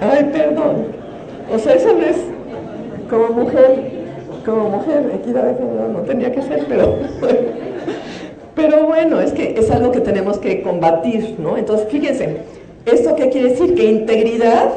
Ay, 0.01 0.25
perdón. 0.33 0.87
O 1.53 1.59
sea, 1.59 1.75
eso 1.75 1.93
no 1.93 2.03
es 2.05 2.17
como 3.09 3.29
mujer, 3.29 3.94
como 4.45 4.69
mujer, 4.69 5.11
equidad 5.15 5.45
de 5.45 5.55
género 5.55 5.89
no 5.89 6.01
tenía 6.01 6.33
que 6.33 6.43
ser, 6.43 6.67
pero 6.69 6.97
pero 8.55 8.87
bueno, 8.87 9.21
es 9.21 9.33
que 9.33 9.59
es 9.59 9.71
algo 9.71 9.91
que 9.91 10.01
tenemos 10.01 10.39
que 10.39 10.63
combatir, 10.63 11.37
¿no? 11.39 11.57
Entonces, 11.57 11.89
fíjense, 11.89 12.43
¿Esto 12.87 13.17
qué 13.17 13.31
quiere 13.31 13.51
decir? 13.51 13.75
Que 13.75 13.85
integridad 13.85 14.71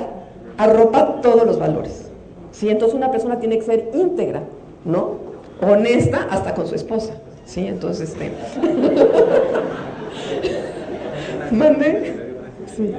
arropa 0.57 1.21
todos 1.21 1.45
los 1.45 1.59
valores. 1.59 2.09
¿sí? 2.51 2.69
Entonces 2.69 2.95
una 2.95 3.11
persona 3.11 3.39
tiene 3.39 3.59
que 3.59 3.65
ser 3.65 3.89
íntegra, 3.93 4.43
¿no? 4.85 5.15
Honesta 5.61 6.27
hasta 6.29 6.53
con 6.53 6.67
su 6.67 6.75
esposa. 6.75 7.13
¿sí? 7.45 7.67
Entonces, 7.67 8.11
este... 8.11 8.31
¿Mande? 11.51 12.13
Sí. 12.75 12.93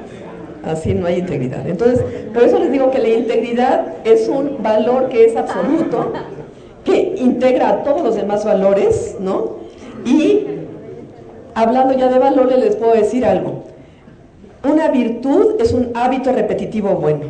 Así 0.65 0.93
no 0.93 1.07
hay 1.07 1.21
integridad. 1.21 1.67
Entonces, 1.67 2.05
por 2.35 2.43
eso 2.43 2.59
les 2.59 2.71
digo 2.73 2.91
que 2.91 2.99
la 2.99 3.09
integridad 3.09 3.87
es 4.05 4.29
un 4.29 4.63
valor 4.63 5.09
que 5.09 5.25
es 5.25 5.37
absoluto, 5.37 6.13
que 6.89 7.15
integra 7.19 7.83
todos 7.83 8.03
los 8.03 8.17
demás 8.17 8.45
valores, 8.45 9.17
¿no? 9.21 9.59
Y 10.05 10.47
hablando 11.55 11.93
ya 11.95 12.09
de 12.09 12.19
valores, 12.19 12.59
les 12.59 12.77
puedo 12.77 12.95
decir 12.95 13.27
algo. 13.27 13.65
Una 14.65 14.89
virtud 14.89 15.61
es 15.61 15.73
un 15.73 15.91
hábito 15.95 16.33
repetitivo 16.33 16.95
bueno. 16.95 17.27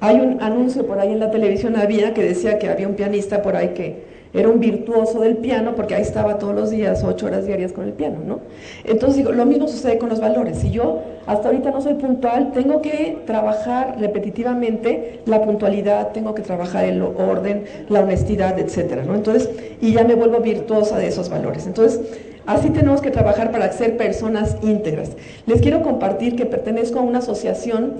Hay 0.00 0.20
un 0.20 0.42
anuncio 0.42 0.86
por 0.86 0.98
ahí 0.98 1.12
en 1.12 1.20
la 1.20 1.30
televisión 1.30 1.76
había 1.76 2.12
que 2.12 2.22
decía 2.22 2.58
que 2.58 2.68
había 2.68 2.86
un 2.86 2.94
pianista 2.94 3.42
por 3.42 3.56
ahí 3.56 3.68
que 3.68 4.13
era 4.34 4.48
un 4.48 4.58
virtuoso 4.58 5.20
del 5.20 5.36
piano 5.36 5.74
porque 5.76 5.94
ahí 5.94 6.02
estaba 6.02 6.38
todos 6.38 6.54
los 6.54 6.70
días, 6.70 7.04
ocho 7.04 7.26
horas 7.26 7.46
diarias 7.46 7.72
con 7.72 7.84
el 7.84 7.92
piano, 7.92 8.18
¿no? 8.26 8.40
Entonces 8.82 9.18
digo, 9.18 9.30
lo 9.30 9.46
mismo 9.46 9.68
sucede 9.68 9.96
con 9.96 10.08
los 10.08 10.20
valores. 10.20 10.58
Si 10.58 10.70
yo 10.72 11.02
hasta 11.26 11.48
ahorita 11.48 11.70
no 11.70 11.80
soy 11.80 11.94
puntual, 11.94 12.50
tengo 12.52 12.82
que 12.82 13.18
trabajar 13.26 13.96
repetitivamente 14.00 15.20
la 15.26 15.42
puntualidad, 15.42 16.08
tengo 16.10 16.34
que 16.34 16.42
trabajar 16.42 16.84
el 16.84 17.00
orden, 17.00 17.64
la 17.88 18.00
honestidad, 18.00 18.58
etcétera, 18.58 19.04
¿no? 19.04 19.14
Entonces, 19.14 19.48
y 19.80 19.92
ya 19.92 20.02
me 20.02 20.16
vuelvo 20.16 20.40
virtuosa 20.40 20.98
de 20.98 21.06
esos 21.06 21.30
valores. 21.30 21.66
Entonces, 21.66 22.00
Así 22.46 22.68
tenemos 22.68 23.00
que 23.00 23.10
trabajar 23.10 23.50
para 23.52 23.72
ser 23.72 23.96
personas 23.96 24.58
íntegras. 24.62 25.12
Les 25.46 25.62
quiero 25.62 25.82
compartir 25.82 26.36
que 26.36 26.44
pertenezco 26.44 26.98
a 26.98 27.02
una 27.02 27.20
asociación 27.20 27.94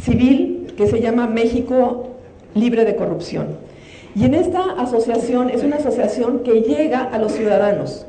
civil 0.00 0.72
que 0.76 0.86
se 0.86 1.00
llama 1.00 1.26
México 1.26 2.10
Libre 2.54 2.84
de 2.84 2.94
Corrupción. 2.94 3.67
Y 4.18 4.24
en 4.24 4.34
esta 4.34 4.72
asociación 4.72 5.48
es 5.48 5.62
una 5.62 5.76
asociación 5.76 6.40
que 6.40 6.62
llega 6.62 7.04
a 7.04 7.18
los 7.18 7.30
ciudadanos, 7.32 8.04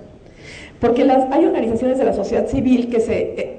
porque 0.81 1.05
las, 1.05 1.31
hay 1.31 1.45
organizaciones 1.45 1.99
de 1.99 2.05
la 2.05 2.13
sociedad 2.13 2.47
civil 2.47 2.89
que 2.89 2.99
se 2.99 3.19
eh, 3.19 3.57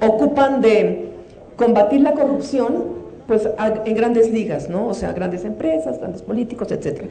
ocupan 0.00 0.62
de 0.62 1.10
combatir 1.56 2.00
la 2.00 2.12
corrupción 2.12 2.96
pues 3.26 3.46
en 3.84 3.94
grandes 3.94 4.30
ligas, 4.32 4.70
¿no? 4.70 4.86
O 4.86 4.94
sea, 4.94 5.12
grandes 5.12 5.44
empresas, 5.44 5.98
grandes 5.98 6.22
políticos, 6.22 6.70
etc. 6.70 7.02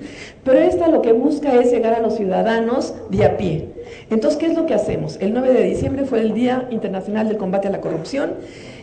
Pero 0.43 0.59
esta 0.59 0.87
lo 0.87 1.03
que 1.03 1.11
busca 1.11 1.53
es 1.53 1.71
llegar 1.71 1.93
a 1.93 1.99
los 1.99 2.15
ciudadanos 2.15 2.95
de 3.11 3.25
a 3.25 3.37
pie. 3.37 3.69
Entonces, 4.09 4.39
¿qué 4.39 4.47
es 4.47 4.55
lo 4.55 4.65
que 4.65 4.73
hacemos? 4.73 5.17
El 5.19 5.33
9 5.33 5.53
de 5.53 5.63
diciembre 5.63 6.05
fue 6.05 6.21
el 6.21 6.33
Día 6.33 6.67
Internacional 6.71 7.27
del 7.27 7.37
Combate 7.37 7.67
a 7.67 7.71
la 7.71 7.81
Corrupción 7.81 8.31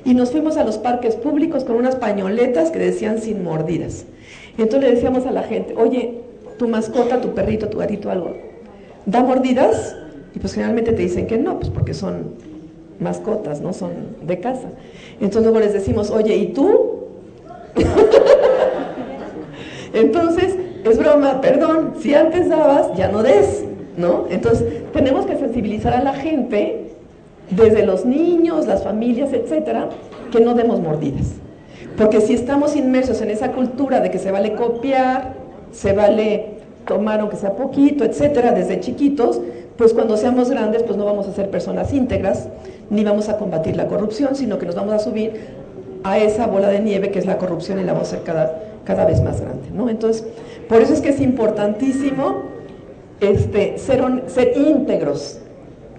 y 0.04 0.14
nos 0.14 0.30
fuimos 0.30 0.58
a 0.58 0.64
los 0.64 0.78
parques 0.78 1.16
públicos 1.16 1.64
con 1.64 1.74
unas 1.74 1.96
pañoletas 1.96 2.70
que 2.70 2.78
decían 2.78 3.18
sin 3.18 3.42
mordidas. 3.42 4.04
Entonces 4.58 4.88
le 4.88 4.94
decíamos 4.94 5.26
a 5.26 5.30
la 5.30 5.42
gente, 5.42 5.74
oye, 5.76 6.20
tu 6.58 6.68
mascota, 6.68 7.20
tu 7.20 7.34
perrito, 7.34 7.68
tu 7.68 7.78
gatito, 7.78 8.10
algo, 8.10 8.36
¿da 9.06 9.22
mordidas? 9.22 9.96
Y 10.34 10.38
pues 10.38 10.54
generalmente 10.54 10.92
te 10.92 11.02
dicen 11.02 11.26
que 11.26 11.38
no, 11.38 11.58
pues 11.58 11.70
porque 11.70 11.94
son 11.94 12.34
mascotas, 13.00 13.60
no 13.60 13.72
son 13.72 13.92
de 14.22 14.40
casa. 14.40 14.68
Entonces 15.20 15.42
luego 15.42 15.60
les 15.60 15.72
decimos, 15.72 16.10
oye, 16.10 16.36
¿y 16.36 16.52
tú? 16.52 17.08
Entonces, 19.94 20.56
es 20.84 20.98
broma, 20.98 21.40
perdón, 21.40 21.94
si 22.00 22.14
antes 22.14 22.48
dabas, 22.48 22.96
ya 22.96 23.08
no 23.08 23.22
des, 23.22 23.64
¿no? 23.96 24.26
Entonces, 24.30 24.90
tenemos 24.92 25.26
que 25.26 25.36
sensibilizar 25.36 25.92
a 25.92 26.02
la 26.02 26.14
gente, 26.14 26.92
desde 27.50 27.84
los 27.84 28.06
niños, 28.06 28.66
las 28.66 28.82
familias, 28.82 29.32
etcétera, 29.32 29.90
que 30.30 30.40
no 30.40 30.54
demos 30.54 30.80
mordidas. 30.80 31.34
Porque 31.96 32.20
si 32.20 32.34
estamos 32.34 32.76
inmersos 32.76 33.20
en 33.20 33.30
esa 33.30 33.52
cultura 33.52 34.00
de 34.00 34.10
que 34.10 34.18
se 34.18 34.30
vale 34.30 34.54
copiar, 34.54 35.34
se 35.72 35.92
vale 35.92 36.62
tomar 36.86 37.20
aunque 37.20 37.36
sea 37.36 37.54
poquito, 37.54 38.04
etcétera, 38.04 38.52
desde 38.52 38.80
chiquitos, 38.80 39.40
pues 39.76 39.94
cuando 39.94 40.16
seamos 40.16 40.50
grandes, 40.50 40.82
pues 40.82 40.96
no 40.96 41.04
vamos 41.04 41.28
a 41.28 41.32
ser 41.32 41.50
personas 41.50 41.92
íntegras, 41.92 42.48
ni 42.90 43.04
vamos 43.04 43.28
a 43.28 43.38
combatir 43.38 43.76
la 43.76 43.86
corrupción, 43.86 44.34
sino 44.34 44.58
que 44.58 44.66
nos 44.66 44.74
vamos 44.74 44.92
a 44.92 44.98
subir 44.98 45.62
a 46.04 46.18
esa 46.18 46.46
bola 46.46 46.68
de 46.68 46.80
nieve 46.80 47.10
que 47.10 47.18
es 47.18 47.26
la 47.26 47.38
corrupción 47.38 47.80
y 47.80 47.84
la 47.84 47.92
vamos 47.92 48.08
a 48.08 48.16
ser 48.16 48.24
cada, 48.24 48.60
cada 48.84 49.04
vez 49.04 49.22
más 49.22 49.40
grande. 49.40 49.70
¿no? 49.72 49.88
Entonces, 49.88 50.26
por 50.68 50.80
eso 50.80 50.92
es 50.92 51.00
que 51.00 51.10
es 51.10 51.20
importantísimo 51.20 52.42
este, 53.20 53.78
ser, 53.78 54.02
ser 54.26 54.56
íntegros 54.56 55.38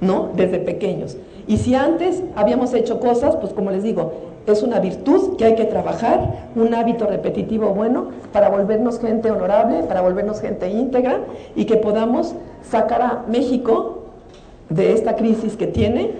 ¿no? 0.02 0.32
desde 0.36 0.60
pequeños. 0.60 1.18
Y 1.48 1.58
si 1.58 1.76
antes 1.76 2.22
habíamos 2.36 2.74
hecho 2.74 3.00
cosas, 3.00 3.36
pues 3.38 3.54
como 3.54 3.72
les 3.72 3.84
digo, 3.84 4.33
es 4.46 4.62
una 4.64 4.80
virtud 4.80 5.38
que 5.38 5.46
hay 5.46 5.56
que 5.56 5.66
trabajar, 5.66 6.50
un 6.56 6.74
hábito 6.74 7.06
repetitivo 7.08 7.70
bueno 7.70 8.10
para 8.32 8.50
volvernos 8.50 9.00
gente 9.00 9.32
honorable, 9.32 9.84
para 9.84 10.02
volvernos 10.02 10.42
gente 10.42 10.70
íntegra 10.70 11.22
y 11.56 11.66
que 11.66 11.78
podamos 11.78 12.36
sacar 12.70 13.02
a 13.02 13.24
México 13.28 14.04
de 14.70 14.94
esta 14.94 15.16
crisis 15.16 15.56
que 15.56 15.68
tiene, 15.68 16.12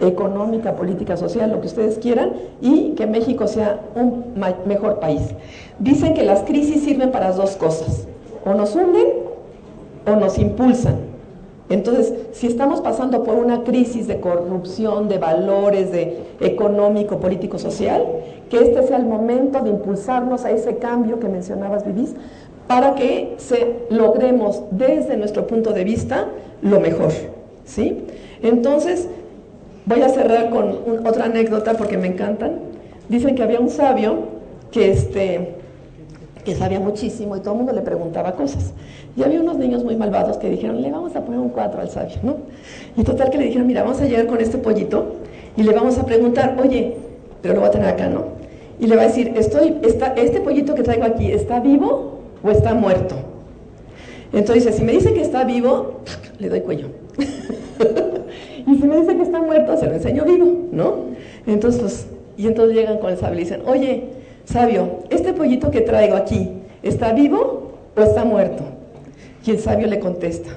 económica, 0.00 0.74
política, 0.74 1.16
social, 1.16 1.52
lo 1.52 1.60
que 1.60 1.68
ustedes 1.68 1.98
quieran, 1.98 2.32
y 2.60 2.90
que 2.90 3.06
México 3.06 3.46
sea 3.46 3.80
un 3.94 4.34
mejor 4.66 4.98
país. 4.98 5.22
Dicen 5.78 6.14
que 6.14 6.24
las 6.24 6.42
crisis 6.42 6.82
sirven 6.82 7.12
para 7.12 7.30
dos 7.32 7.56
cosas, 7.56 8.08
o 8.44 8.54
nos 8.54 8.74
hunden 8.74 9.06
o 10.06 10.16
nos 10.16 10.38
impulsan. 10.38 11.11
Entonces, 11.72 12.12
si 12.32 12.46
estamos 12.46 12.80
pasando 12.80 13.24
por 13.24 13.36
una 13.36 13.64
crisis 13.64 14.06
de 14.06 14.20
corrupción, 14.20 15.08
de 15.08 15.18
valores, 15.18 15.90
de 15.90 16.18
económico, 16.40 17.18
político, 17.18 17.58
social, 17.58 18.04
que 18.50 18.58
este 18.58 18.82
sea 18.86 18.98
el 18.98 19.06
momento 19.06 19.60
de 19.60 19.70
impulsarnos 19.70 20.44
a 20.44 20.50
ese 20.50 20.76
cambio 20.76 21.18
que 21.18 21.28
mencionabas, 21.28 21.86
Vivis, 21.86 22.14
para 22.66 22.94
que 22.94 23.34
se 23.38 23.76
logremos 23.90 24.62
desde 24.70 25.16
nuestro 25.16 25.46
punto 25.46 25.72
de 25.72 25.84
vista 25.84 26.26
lo 26.60 26.78
mejor, 26.80 27.10
¿sí? 27.64 28.04
Entonces, 28.42 29.08
voy 29.86 30.02
a 30.02 30.08
cerrar 30.08 30.50
con 30.50 31.06
otra 31.06 31.24
anécdota 31.24 31.74
porque 31.74 31.96
me 31.96 32.08
encantan. 32.08 32.58
Dicen 33.08 33.34
que 33.34 33.42
había 33.42 33.60
un 33.60 33.70
sabio 33.70 34.18
que 34.70 34.90
este 34.90 35.61
que 36.44 36.54
sabía 36.54 36.80
muchísimo 36.80 37.36
y 37.36 37.40
todo 37.40 37.52
el 37.52 37.58
mundo 37.58 37.72
le 37.72 37.82
preguntaba 37.82 38.32
cosas. 38.32 38.72
Y 39.16 39.22
había 39.22 39.40
unos 39.40 39.58
niños 39.58 39.84
muy 39.84 39.96
malvados 39.96 40.38
que 40.38 40.48
dijeron, 40.48 40.82
le 40.82 40.90
vamos 40.90 41.14
a 41.14 41.24
poner 41.24 41.40
un 41.40 41.50
4 41.50 41.80
al 41.80 41.90
sabio, 41.90 42.16
¿no? 42.22 42.36
Y 42.96 43.04
total 43.04 43.30
que 43.30 43.38
le 43.38 43.44
dijeron, 43.44 43.66
mira, 43.66 43.82
vamos 43.82 44.00
a 44.00 44.06
llegar 44.06 44.26
con 44.26 44.40
este 44.40 44.58
pollito 44.58 45.14
y 45.56 45.62
le 45.62 45.72
vamos 45.72 45.98
a 45.98 46.06
preguntar, 46.06 46.56
oye, 46.62 46.96
pero 47.40 47.54
lo 47.54 47.60
voy 47.60 47.68
a 47.68 47.72
tener 47.72 47.88
acá, 47.88 48.08
¿no? 48.08 48.24
Y 48.80 48.86
le 48.86 48.96
va 48.96 49.02
a 49.02 49.06
decir, 49.06 49.32
está, 49.36 50.14
este 50.14 50.40
pollito 50.40 50.74
que 50.74 50.82
traigo 50.82 51.04
aquí, 51.04 51.30
¿está 51.30 51.60
vivo 51.60 52.20
o 52.42 52.50
está 52.50 52.74
muerto? 52.74 53.14
Entonces 54.32 54.74
si 54.74 54.82
me 54.82 54.92
dice 54.92 55.12
que 55.12 55.20
está 55.20 55.44
vivo, 55.44 56.00
le 56.38 56.48
doy 56.48 56.60
cuello. 56.62 56.88
y 58.66 58.74
si 58.74 58.86
me 58.86 58.96
dice 58.96 59.14
que 59.14 59.22
está 59.22 59.40
muerto, 59.40 59.76
se 59.76 59.86
lo 59.86 59.92
enseño 59.92 60.24
vivo, 60.24 60.68
¿no? 60.72 60.94
Entonces, 61.46 61.80
pues, 61.80 62.06
y 62.36 62.46
entonces 62.46 62.74
llegan 62.74 62.98
con 62.98 63.10
el 63.10 63.18
sabio 63.18 63.38
y 63.38 63.42
dicen, 63.42 63.62
oye, 63.66 64.21
sabio, 64.44 65.04
este 65.10 65.32
pollito 65.32 65.70
que 65.70 65.80
traigo 65.80 66.16
aquí, 66.16 66.50
¿está 66.82 67.12
vivo 67.12 67.78
o 67.96 68.00
está 68.00 68.24
muerto? 68.24 68.64
Y 69.44 69.52
el 69.52 69.60
sabio 69.60 69.86
le 69.86 69.98
contesta, 69.98 70.50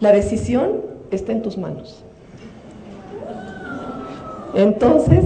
la 0.00 0.12
decisión 0.12 0.80
está 1.10 1.32
en 1.32 1.42
tus 1.42 1.58
manos. 1.58 2.02
Entonces, 4.54 5.24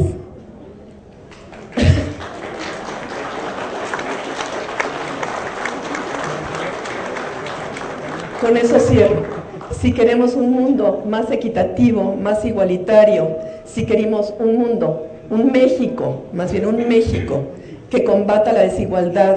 con 8.41 8.57
eso 8.57 8.81
cierro. 8.81 9.39
Si 9.81 9.93
queremos 9.93 10.35
un 10.35 10.51
mundo 10.51 11.05
más 11.07 11.31
equitativo, 11.31 12.17
más 12.17 12.45
igualitario, 12.45 13.37
si 13.65 13.87
queremos 13.87 14.35
un 14.41 14.57
mundo, 14.57 15.07
un 15.31 15.53
México, 15.53 16.23
más 16.33 16.51
bien 16.51 16.67
un 16.67 16.89
México 16.89 17.45
que 17.91 18.05
combata 18.05 18.53
la 18.53 18.61
desigualdad, 18.61 19.37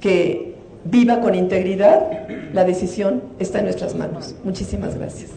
que 0.00 0.54
viva 0.84 1.20
con 1.20 1.34
integridad, 1.34 2.28
la 2.52 2.64
decisión 2.64 3.22
está 3.38 3.58
en 3.58 3.64
nuestras 3.64 3.94
manos. 3.94 4.34
Muchísimas 4.44 4.96
gracias. 4.96 5.30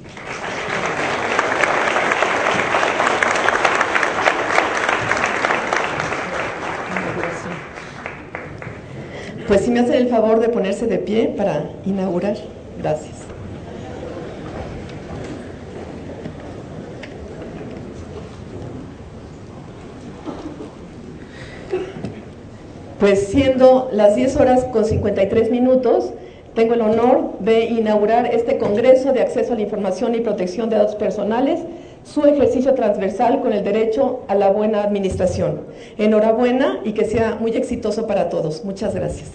Pues 9.47 9.61
si 9.65 9.71
me 9.71 9.81
hacen 9.81 9.95
el 9.95 10.07
favor 10.07 10.39
de 10.39 10.47
ponerse 10.47 10.87
de 10.87 10.97
pie 10.97 11.33
para 11.35 11.69
inaugurar. 11.85 12.37
Gracias. 12.79 13.20
Pues 23.01 23.29
siendo 23.29 23.89
las 23.91 24.15
10 24.15 24.35
horas 24.37 24.65
con 24.65 24.85
53 24.85 25.49
minutos, 25.49 26.11
tengo 26.53 26.75
el 26.75 26.81
honor 26.81 27.31
de 27.39 27.65
inaugurar 27.65 28.27
este 28.27 28.59
Congreso 28.59 29.11
de 29.11 29.21
Acceso 29.21 29.53
a 29.53 29.55
la 29.55 29.63
Información 29.63 30.13
y 30.13 30.19
Protección 30.19 30.69
de 30.69 30.75
Datos 30.75 30.93
Personales, 30.93 31.61
su 32.03 32.23
ejercicio 32.25 32.75
transversal 32.75 33.41
con 33.41 33.53
el 33.53 33.63
derecho 33.63 34.19
a 34.27 34.35
la 34.35 34.51
buena 34.51 34.83
administración. 34.83 35.61
Enhorabuena 35.97 36.79
y 36.85 36.91
que 36.91 37.05
sea 37.05 37.37
muy 37.39 37.53
exitoso 37.53 38.05
para 38.05 38.29
todos. 38.29 38.63
Muchas 38.63 38.93
gracias. 38.93 39.29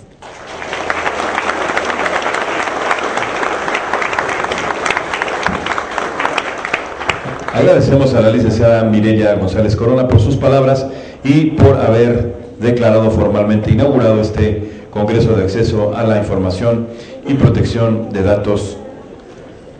Agradecemos 7.52 8.14
a 8.14 8.20
la 8.20 8.30
licenciada 8.30 8.84
Mireya 8.84 9.34
González 9.34 9.74
Corona 9.74 10.06
por 10.06 10.20
sus 10.20 10.36
palabras 10.36 10.86
y 11.24 11.46
por 11.50 11.80
haber 11.80 12.35
declarado 12.60 13.10
formalmente 13.10 13.70
inaugurado 13.70 14.20
este 14.20 14.86
Congreso 14.90 15.34
de 15.34 15.44
Acceso 15.44 15.94
a 15.96 16.04
la 16.04 16.18
Información 16.18 16.86
y 17.26 17.34
Protección 17.34 18.10
de 18.12 18.22
Datos 18.22 18.78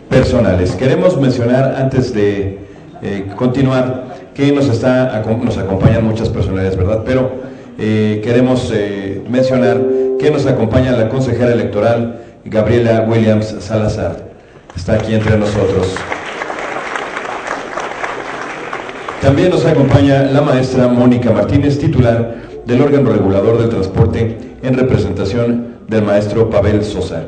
Personales. 0.09 0.71
Queremos 0.75 1.19
mencionar, 1.19 1.75
antes 1.77 2.13
de 2.13 2.59
eh, 3.01 3.25
continuar, 3.35 4.15
que 4.33 4.51
nos, 4.51 4.69
está, 4.69 5.23
nos 5.43 5.57
acompañan 5.57 6.05
muchas 6.05 6.29
personalidades, 6.29 6.77
¿verdad? 6.77 7.01
Pero 7.05 7.31
eh, 7.79 8.21
queremos 8.23 8.71
eh, 8.73 9.23
mencionar 9.27 9.81
que 10.19 10.29
nos 10.29 10.45
acompaña 10.45 10.91
la 10.91 11.09
consejera 11.09 11.51
electoral 11.51 12.21
Gabriela 12.45 13.05
Williams 13.07 13.55
Salazar. 13.59 14.27
Está 14.75 14.93
aquí 14.93 15.15
entre 15.15 15.37
nosotros. 15.37 15.95
También 19.21 19.49
nos 19.49 19.65
acompaña 19.65 20.23
la 20.23 20.41
maestra 20.41 20.87
Mónica 20.87 21.31
Martínez, 21.31 21.79
titular 21.79 22.46
del 22.67 22.81
órgano 22.81 23.11
regulador 23.11 23.57
del 23.57 23.69
transporte 23.69 24.37
en 24.61 24.77
representación 24.77 25.77
del 25.87 26.03
maestro 26.03 26.49
Pavel 26.49 26.83
Sosa. 26.83 27.23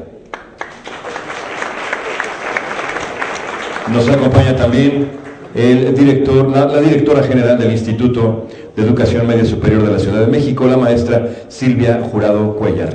Nos 3.93 4.07
acompaña 4.09 4.55
también 4.55 5.07
el 5.55 5.95
director, 5.95 6.49
la, 6.49 6.79
directora 6.81 7.23
general 7.23 7.57
del 7.57 7.71
Instituto 7.71 8.47
de 8.75 8.83
Educación 8.83 9.25
Media 9.25 9.45
Superior 9.45 9.83
de 9.83 9.93
la 9.93 9.99
Ciudad 9.99 10.19
de 10.19 10.27
México, 10.27 10.67
la 10.67 10.77
maestra 10.77 11.27
Silvia 11.47 12.01
Jurado 12.11 12.55
Cuellar. 12.55 12.93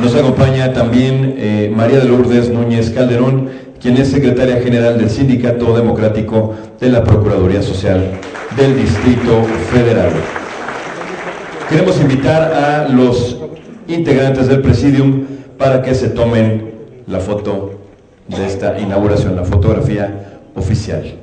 Nos 0.00 0.14
acompaña 0.14 0.72
también 0.72 1.36
eh, 1.38 1.72
María 1.74 2.00
de 2.00 2.04
Lourdes 2.04 2.50
Núñez 2.50 2.90
Calderón, 2.90 3.48
quien 3.80 3.96
es 3.96 4.10
secretaria 4.10 4.60
general 4.60 4.98
del 4.98 5.10
Sindicato 5.10 5.76
Democrático 5.76 6.54
de 6.80 6.88
la 6.88 7.04
Procuraduría 7.04 7.62
Social 7.62 8.12
del 8.56 8.76
Distrito 8.76 9.44
Federal. 9.70 10.10
Queremos 11.68 12.00
invitar 12.00 12.52
a 12.52 12.88
los 12.88 13.38
integrantes 13.86 14.48
del 14.48 14.62
Presidium 14.62 15.26
para 15.56 15.82
que 15.82 15.94
se 15.94 16.08
tomen 16.08 16.72
la 17.06 17.20
foto 17.20 17.72
de 18.26 18.46
esta 18.46 18.78
inauguración, 18.78 19.36
la 19.36 19.44
fotografía 19.44 20.40
oficial. 20.54 21.14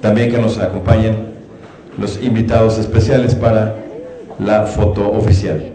También 0.00 0.30
que 0.30 0.38
nos 0.38 0.58
acompañen 0.58 1.30
los 1.98 2.22
invitados 2.22 2.78
especiales 2.78 3.34
para 3.34 3.76
la 4.38 4.62
foto 4.62 5.10
oficial. 5.10 5.72